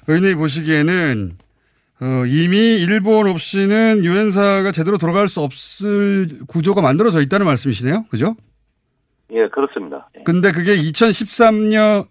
의원님이 0.07 0.35
보시기에는 0.35 1.31
어, 1.99 2.25
이미 2.27 2.57
일본 2.75 3.27
없이는 3.27 4.05
유엔사가 4.05 4.71
제대로 4.71 4.97
돌아갈 4.97 5.27
수 5.27 5.41
없을 5.41 6.29
구조가 6.47 6.81
만들어져 6.81 7.21
있다는 7.21 7.45
말씀이시네요. 7.45 8.05
그죠? 8.09 8.35
예, 9.31 9.47
그렇습니다. 9.49 10.09
근데 10.23 10.51
그게 10.51 10.77
2013년, 10.77 12.07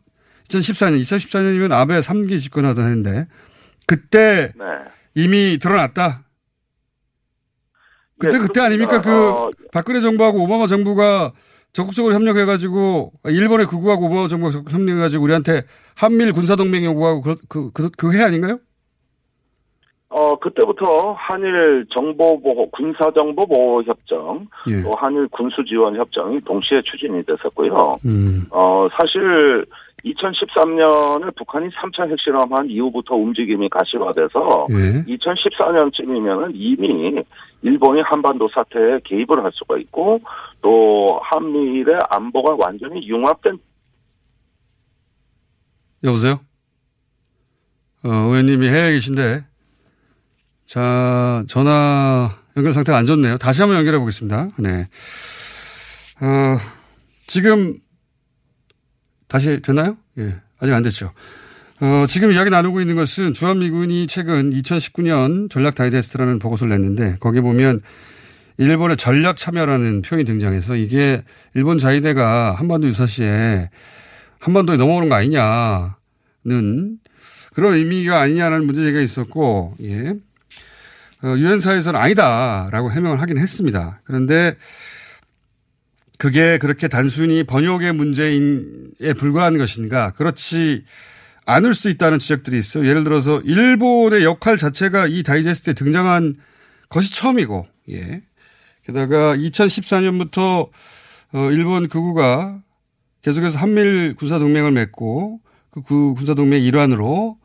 2014년, 0.49 1.01
2014년이면 1.01 1.73
아베 1.73 1.99
3기 2.01 2.39
집권하던 2.41 2.87
해인데 2.89 3.27
그때 3.87 4.53
네. 4.57 4.65
이미 5.15 5.59
드러났다. 5.59 6.25
그때 8.19 8.37
예, 8.37 8.41
그때 8.41 8.61
아닙니까? 8.61 9.01
그 9.01 9.11
어, 9.31 9.51
박근혜 9.73 10.01
정부하고 10.01 10.43
오바마 10.43 10.67
정부가 10.67 11.33
적극적으로 11.73 12.15
협력해가지고 12.15 13.13
일본의 13.27 13.67
극우하고 13.67 14.07
오바마 14.07 14.29
정부가 14.29 14.51
적극 14.51 14.73
협력해가지고 14.73 15.23
우리한테 15.23 15.63
한밀 15.95 16.33
군사동맹 16.33 16.85
요구하고 16.85 17.21
그, 17.21 17.37
그, 17.49 17.71
그, 17.73 17.91
그 17.91 18.13
해 18.15 18.23
아닌가요? 18.23 18.59
어, 20.09 20.39
그때부터 20.39 21.13
한일 21.13 21.87
정보보호, 21.93 22.71
군사정보보호협정, 22.71 24.47
예. 24.69 24.83
또 24.83 24.95
한일 24.95 25.27
군수지원협정이 25.29 26.41
동시에 26.43 26.83
추진이 26.83 27.25
됐었고요. 27.25 27.99
음. 28.05 28.47
어, 28.51 28.87
사실 28.97 29.67
2013년에 30.05 31.35
북한이 31.35 31.69
3차 31.71 32.09
핵실험한 32.09 32.71
이후부터 32.71 33.17
움직임이 33.17 33.69
가시화돼서 33.69 34.69
예. 34.71 35.05
2014년쯤이면은 35.17 36.53
이미 36.55 37.21
일본이 37.63 38.01
한반도 38.03 38.49
사태에 38.55 39.01
개입을 39.03 39.43
할 39.43 39.51
수가 39.55 39.77
있고 39.79 40.21
또 40.63 41.19
한미일의 41.25 42.05
안보가 42.09 42.55
완전히 42.57 43.09
융합된 43.09 43.59
여보세요? 46.05 46.39
어, 48.05 48.09
의원님이 48.09 48.69
해외에 48.69 48.93
계신데, 48.93 49.45
자, 50.67 51.45
전화 51.49 52.37
연결 52.57 52.75
상태가 52.75 52.99
안 52.99 53.07
좋네요. 53.07 53.39
다시 53.39 53.63
한번 53.63 53.79
연결해 53.79 53.99
보겠습니다. 53.99 54.51
네. 54.59 54.89
어, 56.21 56.59
지금, 57.27 57.77
다시 59.29 59.61
됐나요? 59.63 59.97
예. 60.19 60.37
아직 60.59 60.73
안 60.73 60.83
됐죠. 60.83 61.13
어, 61.81 62.07
지금 62.09 62.33
이야기 62.33 62.51
나누고 62.51 62.81
있는 62.81 62.97
것은 62.97 63.33
주한미군이 63.33 64.07
최근 64.09 64.51
2019년 64.51 65.51
전략 65.51 65.75
다이제스트라는 65.77 66.39
보고서를 66.41 66.77
냈는데, 66.77 67.19
거기에 67.21 67.43
보면 67.43 67.81
일본의 68.59 68.97
전략 68.97 69.37
참여라는 69.37 70.03
표현이 70.03 70.25
등장해서 70.25 70.77
이게 70.77 71.23
일본 71.55 71.79
자위대가 71.79 72.55
한반도 72.55 72.89
유사시에 72.89 73.71
한반도에 74.41 74.79
넘어오는 74.79 75.09
거 75.11 75.15
아니냐는 75.15 76.99
그런 77.55 77.75
의미가 77.75 78.19
아니냐는 78.21 78.65
문제 78.65 78.83
제기가 78.83 79.01
있었고, 79.01 79.77
예. 79.85 80.15
어, 81.27 81.37
유엔사에서는 81.37 81.99
아니다라고 81.99 82.93
해명을 82.93 83.21
하긴 83.21 83.39
했습니다. 83.39 84.01
그런데 84.05 84.55
그게 86.19 86.57
그렇게 86.59 86.87
단순히 86.87 87.43
번역의 87.43 87.93
문제인에 87.93 89.13
불과한 89.19 89.59
것인가? 89.59 90.13
그렇지 90.13 90.85
않을 91.45 91.75
수 91.75 91.91
있다는 91.91 92.21
지적들이 92.21 92.57
있어요. 92.59 92.87
예를 92.87 93.03
들어서 93.03 93.41
일본의 93.41 94.25
역할 94.25 94.57
자체가 94.57 95.09
이 95.09 95.23
다이제스트에 95.25 95.75
등장한 95.75 96.37
것이 96.89 97.13
처음이고, 97.13 97.67
예. 97.91 98.23
게다가 98.85 99.37
2014년부터 99.37 100.71
어, 101.33 101.51
일본 101.51 101.89
극우가 101.89 102.61
계속해서 103.23 103.59
한밀 103.59 104.15
군사동맹을 104.15 104.71
맺고 104.71 105.41
그 105.73 105.83
구- 105.83 106.15
군사동맹 106.15 106.63
일환으로 106.63 107.37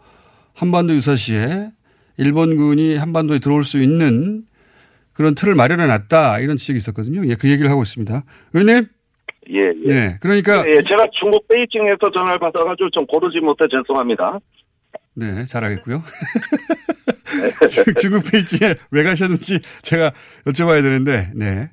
한반도 0.54 0.94
유사시에 0.94 1.72
일본군이 2.18 2.96
한반도에 2.98 3.40
들어올 3.40 3.64
수 3.64 3.82
있는 3.82 4.44
그런 5.14 5.36
틀을 5.36 5.56
마련해 5.56 5.86
놨다 5.88 6.40
이런 6.40 6.58
지적이 6.58 6.78
있었거든요. 6.78 7.26
예, 7.30 7.36
그 7.36 7.50
얘기를 7.50 7.70
하고 7.70 7.82
있습니다. 7.84 8.24
의원님? 8.54 8.88
예, 9.50 9.60
예. 9.60 9.88
네. 9.88 10.18
그러니까 10.22 10.66
예, 10.68 10.74
제가 10.88 11.08
중국 11.20 11.48
베이징에서 11.48 12.12
전화를 12.14 12.40
받아가지고 12.40 12.90
좀 12.92 13.06
고르지 13.06 13.40
못해 13.40 13.66
죄송합니다. 13.70 14.40
네, 15.16 15.46
잘하겠고요. 15.46 16.04
중- 17.70 17.84
중국 18.00 18.32
페이지에 18.32 18.76
왜 18.92 19.04
가셨는지 19.04 19.60
제가 19.82 20.12
여쭤봐야 20.46 20.82
되는데, 20.82 21.32
네. 21.36 21.70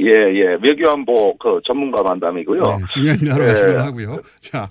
예, 0.00 0.06
예. 0.06 0.56
외교안보 0.62 1.36
그 1.38 1.60
전문가 1.66 2.02
만담이고요. 2.02 2.78
네, 2.78 2.84
중요한 2.90 3.18
일 3.20 3.32
하러 3.32 3.44
예. 3.44 3.48
가시는 3.48 3.72
걸 3.74 3.82
하고요. 3.84 4.20
자, 4.40 4.70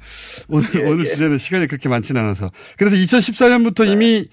오늘, 0.50 0.66
예, 0.76 0.80
오늘 0.84 1.00
예. 1.02 1.04
주제는 1.06 1.38
시간이 1.38 1.68
그렇게 1.68 1.90
많지는 1.90 2.22
않아서. 2.22 2.50
그래서 2.78 2.96
2014년부터 2.96 3.88
이미 3.88 4.28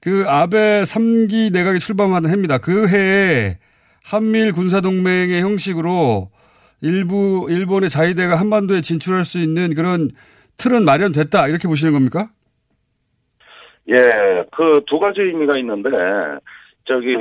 그 0.00 0.24
아베 0.26 0.82
3기 0.82 1.52
내각이 1.52 1.78
출범하는 1.78 2.30
해입니다. 2.30 2.58
그 2.58 2.88
해에 2.88 3.58
한밀 4.02 4.52
군사동맹의 4.52 5.40
형식으로 5.42 6.30
일부, 6.80 7.46
일본의 7.48 7.88
자위대가 7.88 8.36
한반도에 8.36 8.80
진출할 8.82 9.24
수 9.24 9.38
있는 9.38 9.74
그런 9.74 10.10
틀은 10.58 10.84
마련됐다. 10.84 11.48
이렇게 11.48 11.68
보시는 11.68 11.92
겁니까? 11.92 12.28
예, 13.88 13.94
그 14.52 14.80
두 14.86 14.98
가지 14.98 15.20
의미가 15.20 15.58
있는데 15.58 15.88
저기 16.84 17.14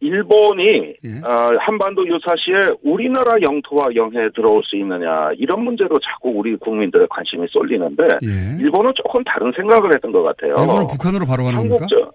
일본이 0.00 0.94
어, 1.24 1.56
한반도 1.60 2.06
유사시에 2.06 2.74
우리나라 2.82 3.40
영토와 3.40 3.94
영해에 3.94 4.30
들어올 4.34 4.62
수 4.64 4.76
있느냐 4.76 5.30
이런 5.36 5.62
문제로 5.62 5.98
자꾸 6.00 6.30
우리 6.30 6.56
국민들의 6.56 7.06
관심이 7.10 7.46
쏠리는데 7.50 8.18
일본은 8.60 8.92
조금 8.96 9.22
다른 9.24 9.52
생각을 9.54 9.92
했던 9.94 10.10
것 10.12 10.22
같아요. 10.22 10.56
예. 10.58 10.62
일본은 10.62 10.86
북한으로 10.86 11.26
바로 11.26 11.44
가는 11.44 11.58
겁니까? 11.68 11.86
음. 11.92 12.06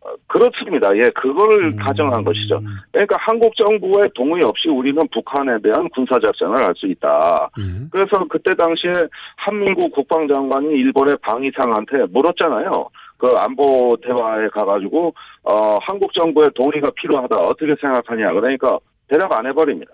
어, 0.00 0.14
그렇습니다. 0.28 0.96
예, 0.96 1.10
그걸 1.10 1.74
가정한 1.76 2.22
것이죠. 2.24 2.60
그러니까 2.92 3.16
한국 3.18 3.54
정부의 3.56 4.10
동의 4.14 4.42
없이 4.44 4.68
우리는 4.68 5.06
북한에 5.12 5.58
대한 5.60 5.88
군사 5.90 6.18
작전을 6.20 6.64
할 6.64 6.74
수 6.76 6.86
있다. 6.86 7.50
음. 7.58 7.88
그래서 7.90 8.24
그때 8.28 8.54
당시에 8.54 9.06
한민국 9.36 9.90
국방장관이 9.92 10.68
일본의 10.68 11.16
방위상한테 11.22 12.06
물었잖아요. 12.10 12.88
그 13.18 13.26
안보 13.36 13.96
대화에 14.02 14.48
가가지고 14.48 15.12
어 15.44 15.78
한국 15.82 16.12
정부의 16.14 16.50
동의가 16.54 16.90
필요하다. 16.96 17.36
어떻게 17.36 17.74
생각하냐. 17.80 18.32
그러니까 18.32 18.78
대답 19.08 19.32
안 19.32 19.46
해버립니다. 19.46 19.92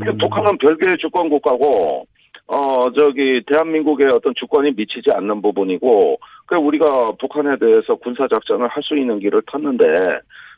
그러니까 0.00 0.12
북한은 0.26 0.58
별개의 0.58 0.98
주권 0.98 1.28
국가고 1.28 2.06
어 2.48 2.90
저기 2.94 3.42
대한민국의 3.46 4.08
어떤 4.08 4.34
주권이 4.36 4.72
미치지 4.76 5.10
않는 5.10 5.42
부분이고 5.42 6.18
그 6.46 6.56
우리가 6.56 7.12
북한에 7.18 7.56
대해서 7.58 7.94
군사 7.96 8.26
작전을 8.28 8.68
할 8.68 8.82
수 8.82 8.96
있는 8.96 9.18
길을 9.18 9.42
탔는데 9.50 9.84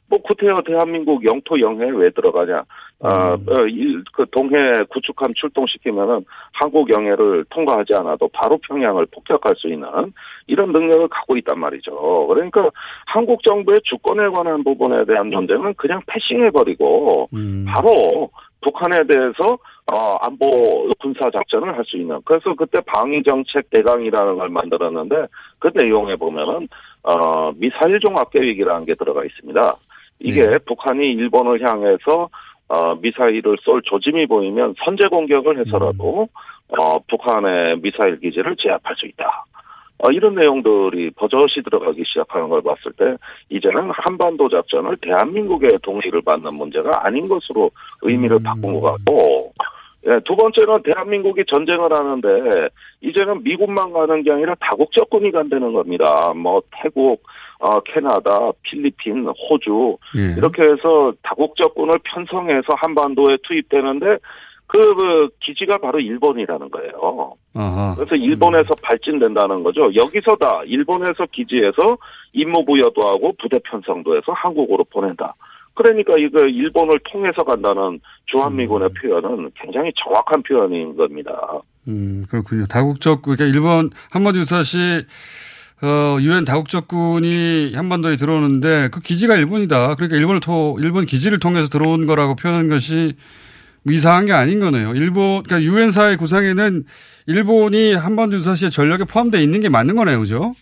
뭐 0.08 0.20
구태여 0.22 0.62
대한민국 0.66 1.24
영토 1.24 1.60
영해에 1.60 1.90
왜 1.90 2.10
들어가냐? 2.10 2.64
아, 3.00 3.38
어, 3.46 3.66
일, 3.66 4.02
그 4.12 4.26
동해 4.30 4.82
구축함 4.88 5.34
출동시키면은 5.34 6.24
한국 6.52 6.90
영해를 6.90 7.44
통과하지 7.50 7.94
않아도 7.94 8.28
바로 8.32 8.58
평양을 8.66 9.06
폭격할 9.12 9.54
수 9.56 9.68
있는 9.68 9.88
이런 10.48 10.72
능력을 10.72 11.06
갖고 11.08 11.36
있단 11.36 11.58
말이죠. 11.60 12.26
그러니까 12.26 12.70
한국 13.06 13.42
정부의 13.44 13.82
주권에 13.84 14.28
관한 14.28 14.64
부분에 14.64 15.04
대한 15.04 15.30
논쟁은 15.30 15.74
그냥 15.74 16.00
패싱해 16.06 16.50
버리고 16.50 17.28
바로 17.66 18.30
북한에 18.62 19.04
대해서 19.04 19.58
어, 19.86 20.16
안보 20.20 20.92
군사 21.00 21.30
작전을 21.30 21.76
할 21.76 21.84
수 21.84 21.96
있는. 21.96 22.18
그래서 22.24 22.52
그때 22.54 22.80
방위 22.80 23.22
정책 23.22 23.70
대강이라는 23.70 24.36
걸 24.36 24.48
만들었는데 24.48 25.26
그 25.60 25.70
내용에 25.74 26.16
보면은 26.16 26.68
어, 27.04 27.52
미사일 27.56 28.00
종합 28.00 28.30
계획이라는 28.30 28.84
게 28.84 28.94
들어가 28.96 29.24
있습니다. 29.24 29.76
이게 30.20 30.58
북한이 30.58 31.12
일본을 31.12 31.62
향해서 31.62 32.28
어, 32.68 32.94
미사일을 32.96 33.56
쏠 33.62 33.80
조짐이 33.82 34.26
보이면 34.26 34.74
선제 34.84 35.06
공격을 35.08 35.58
해서라도 35.58 36.28
어, 36.76 36.98
북한의 37.08 37.80
미사일 37.80 38.20
기지를 38.20 38.56
제압할 38.56 38.94
수 38.96 39.06
있다. 39.06 39.44
어, 39.98 40.10
이런 40.10 40.34
내용들이 40.34 41.10
버젓이 41.10 41.62
들어가기 41.64 42.04
시작하는 42.06 42.48
걸 42.48 42.62
봤을 42.62 42.92
때 42.92 43.16
이제는 43.48 43.90
한반도 43.90 44.48
작전을 44.48 44.96
대한민국의 44.98 45.78
동의를 45.82 46.22
받는 46.22 46.54
문제가 46.54 47.06
아닌 47.06 47.26
것으로 47.26 47.70
의미를 48.02 48.38
바꾼 48.42 48.74
것 48.74 48.92
같고 48.92 49.52
예, 50.06 50.20
두 50.24 50.36
번째는 50.36 50.82
대한민국이 50.84 51.42
전쟁을 51.48 51.92
하는데 51.92 52.68
이제는 53.00 53.42
미국만 53.42 53.92
가는 53.92 54.22
게 54.22 54.30
아니라 54.30 54.54
다국적 54.60 55.10
군이 55.10 55.32
간다는 55.32 55.72
겁니다. 55.72 56.32
뭐 56.36 56.62
태국, 56.70 57.22
어, 57.60 57.80
캐나다, 57.80 58.50
필리핀, 58.62 59.26
호주 59.26 59.96
예. 60.16 60.34
이렇게 60.36 60.62
해서 60.62 61.12
다국적군을 61.22 61.98
편성해서 62.04 62.74
한반도에 62.74 63.38
투입되는데 63.42 64.18
그, 64.68 64.94
그 64.94 65.28
기지가 65.40 65.78
바로 65.78 65.98
일본이라는 65.98 66.70
거예요. 66.70 67.34
아하. 67.54 67.94
그래서 67.96 68.14
일본에서 68.14 68.74
발진된다는 68.82 69.62
거죠. 69.64 69.92
여기서다 69.94 70.62
일본에서 70.66 71.26
기지에서 71.32 71.96
임무 72.34 72.64
부여도 72.66 73.08
하고 73.08 73.32
부대 73.40 73.58
편성도 73.64 74.16
해서 74.16 74.32
한국으로 74.32 74.84
보낸다. 74.84 75.34
그러니까 75.74 76.18
이거 76.18 76.40
일본을 76.40 77.00
통해서 77.10 77.44
간다는 77.44 78.00
주한미군의 78.26 78.90
표현은 79.00 79.50
굉장히 79.54 79.92
정확한 80.04 80.42
표현인 80.42 80.96
겁니다. 80.96 81.32
음, 81.86 82.24
그렇군요. 82.28 82.66
다국적, 82.66 83.22
그러니까 83.22 83.44
일본 83.46 83.90
한반도 84.10 84.40
유사시, 84.40 84.76
어, 85.80 86.18
유엔 86.20 86.44
다국적군이 86.44 87.72
한반도에 87.74 88.16
들어오는데 88.16 88.88
그 88.92 89.00
기지가 89.00 89.36
일본이다. 89.36 89.94
그러니까 89.94 90.16
일본을 90.16 90.40
토, 90.40 90.76
일본 90.80 91.06
기지를 91.06 91.38
통해서 91.38 91.68
들어온 91.68 92.06
거라고 92.06 92.34
표현한 92.34 92.68
것이 92.68 93.14
뭐 93.84 93.94
이상한 93.94 94.26
게 94.26 94.32
아닌 94.32 94.58
거네요. 94.58 94.94
일본, 94.94 95.44
그러니까 95.44 95.62
유엔사의 95.62 96.16
구상에는 96.16 96.84
일본이 97.28 97.94
한반도 97.94 98.36
유사시에 98.36 98.70
전력에 98.70 99.04
포함되어 99.04 99.40
있는 99.40 99.60
게 99.60 99.68
맞는 99.68 99.94
거네요. 99.94 100.18
그죠? 100.18 100.52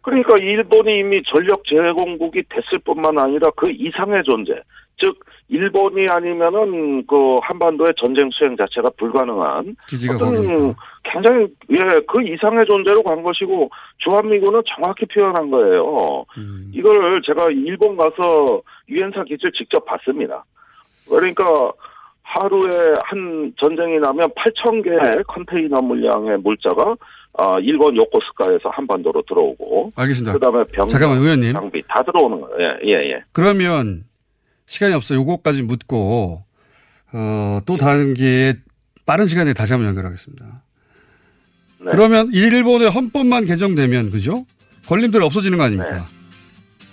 그러니까 0.00 0.38
일본이 0.38 1.00
이미 1.00 1.22
전력 1.24 1.62
제공국이 1.64 2.42
됐을 2.48 2.78
뿐만 2.84 3.18
아니라 3.18 3.50
그 3.56 3.70
이상의 3.70 4.24
존재. 4.24 4.54
즉, 4.98 5.20
일본이 5.48 6.08
아니면은 6.08 7.06
그 7.06 7.38
한반도의 7.42 7.94
전쟁 7.98 8.28
수행 8.32 8.56
자체가 8.56 8.90
불가능한 8.98 9.76
기지가 9.88 10.16
어떤. 10.16 10.74
굉장히 11.04 11.46
예, 11.70 12.00
그 12.06 12.22
이상의 12.22 12.66
존재로 12.66 13.02
간 13.02 13.22
것이고 13.22 13.70
주한미군은 13.98 14.62
정확히 14.76 15.06
표현한 15.06 15.50
거예요. 15.50 16.24
음. 16.36 16.70
이걸 16.74 17.22
제가 17.22 17.50
일본 17.50 17.96
가서 17.96 18.60
유엔사 18.90 19.24
기지를 19.24 19.52
직접 19.52 19.84
봤습니다. 19.86 20.44
그러니까 21.08 21.72
하루에 22.22 22.96
한 23.04 23.52
전쟁이 23.58 23.98
나면 23.98 24.30
8천 24.32 24.84
개의 24.84 25.24
컨테이너 25.26 25.80
물량의 25.80 26.38
물자가 26.38 26.94
어, 27.32 27.58
일본 27.60 27.96
요코스카에서 27.96 28.68
한반도로 28.68 29.22
들어오고 29.22 29.92
알겠습니다. 29.96 30.34
그다음에 30.34 30.64
병 30.72 30.88
잠깐만, 30.88 31.18
의원님. 31.20 31.52
장비 31.52 31.82
다 31.88 32.02
들어오는 32.02 32.40
거예요. 32.40 32.58
예, 32.60 32.88
예, 32.88 33.12
예. 33.12 33.22
그러면 33.32 34.02
시간이 34.68 34.94
없어요. 34.94 35.18
요거까지 35.20 35.62
묻고, 35.62 36.44
어, 37.12 37.60
또 37.64 37.76
다른 37.76 38.14
기회에 38.14 38.54
빠른 39.06 39.26
시간에 39.26 39.54
다시 39.54 39.72
한번 39.72 39.88
연결하겠습니다. 39.88 40.44
네. 41.80 41.86
그러면 41.90 42.30
일본의 42.32 42.90
헌법만 42.90 43.46
개정되면, 43.46 44.10
그죠? 44.10 44.44
걸림돌이 44.86 45.24
없어지는 45.24 45.58
거 45.58 45.64
아닙니까? 45.64 46.06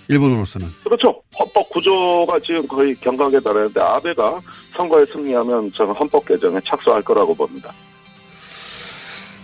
일본으로서는. 0.07 0.67
그렇죠. 0.83 1.21
헌법 1.37 1.69
구조가 1.69 2.39
지금 2.45 2.65
거의 2.67 2.95
경각에 2.95 3.39
달하는데 3.39 3.81
아베가 3.81 4.39
선거에 4.75 5.05
승리하면 5.11 5.71
저는 5.73 5.93
헌법 5.93 6.25
개정에 6.25 6.59
착수할 6.65 7.01
거라고 7.01 7.35
봅니다. 7.35 7.73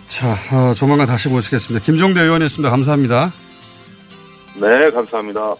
자, 0.06 0.32
어, 0.54 0.72
조만간 0.74 1.06
다시 1.06 1.28
모시겠습니다. 1.28 1.84
김종대 1.84 2.20
의원이었습니다. 2.22 2.70
감사합니다. 2.70 3.32
네, 4.54 4.90
감사합니다. 4.90 5.54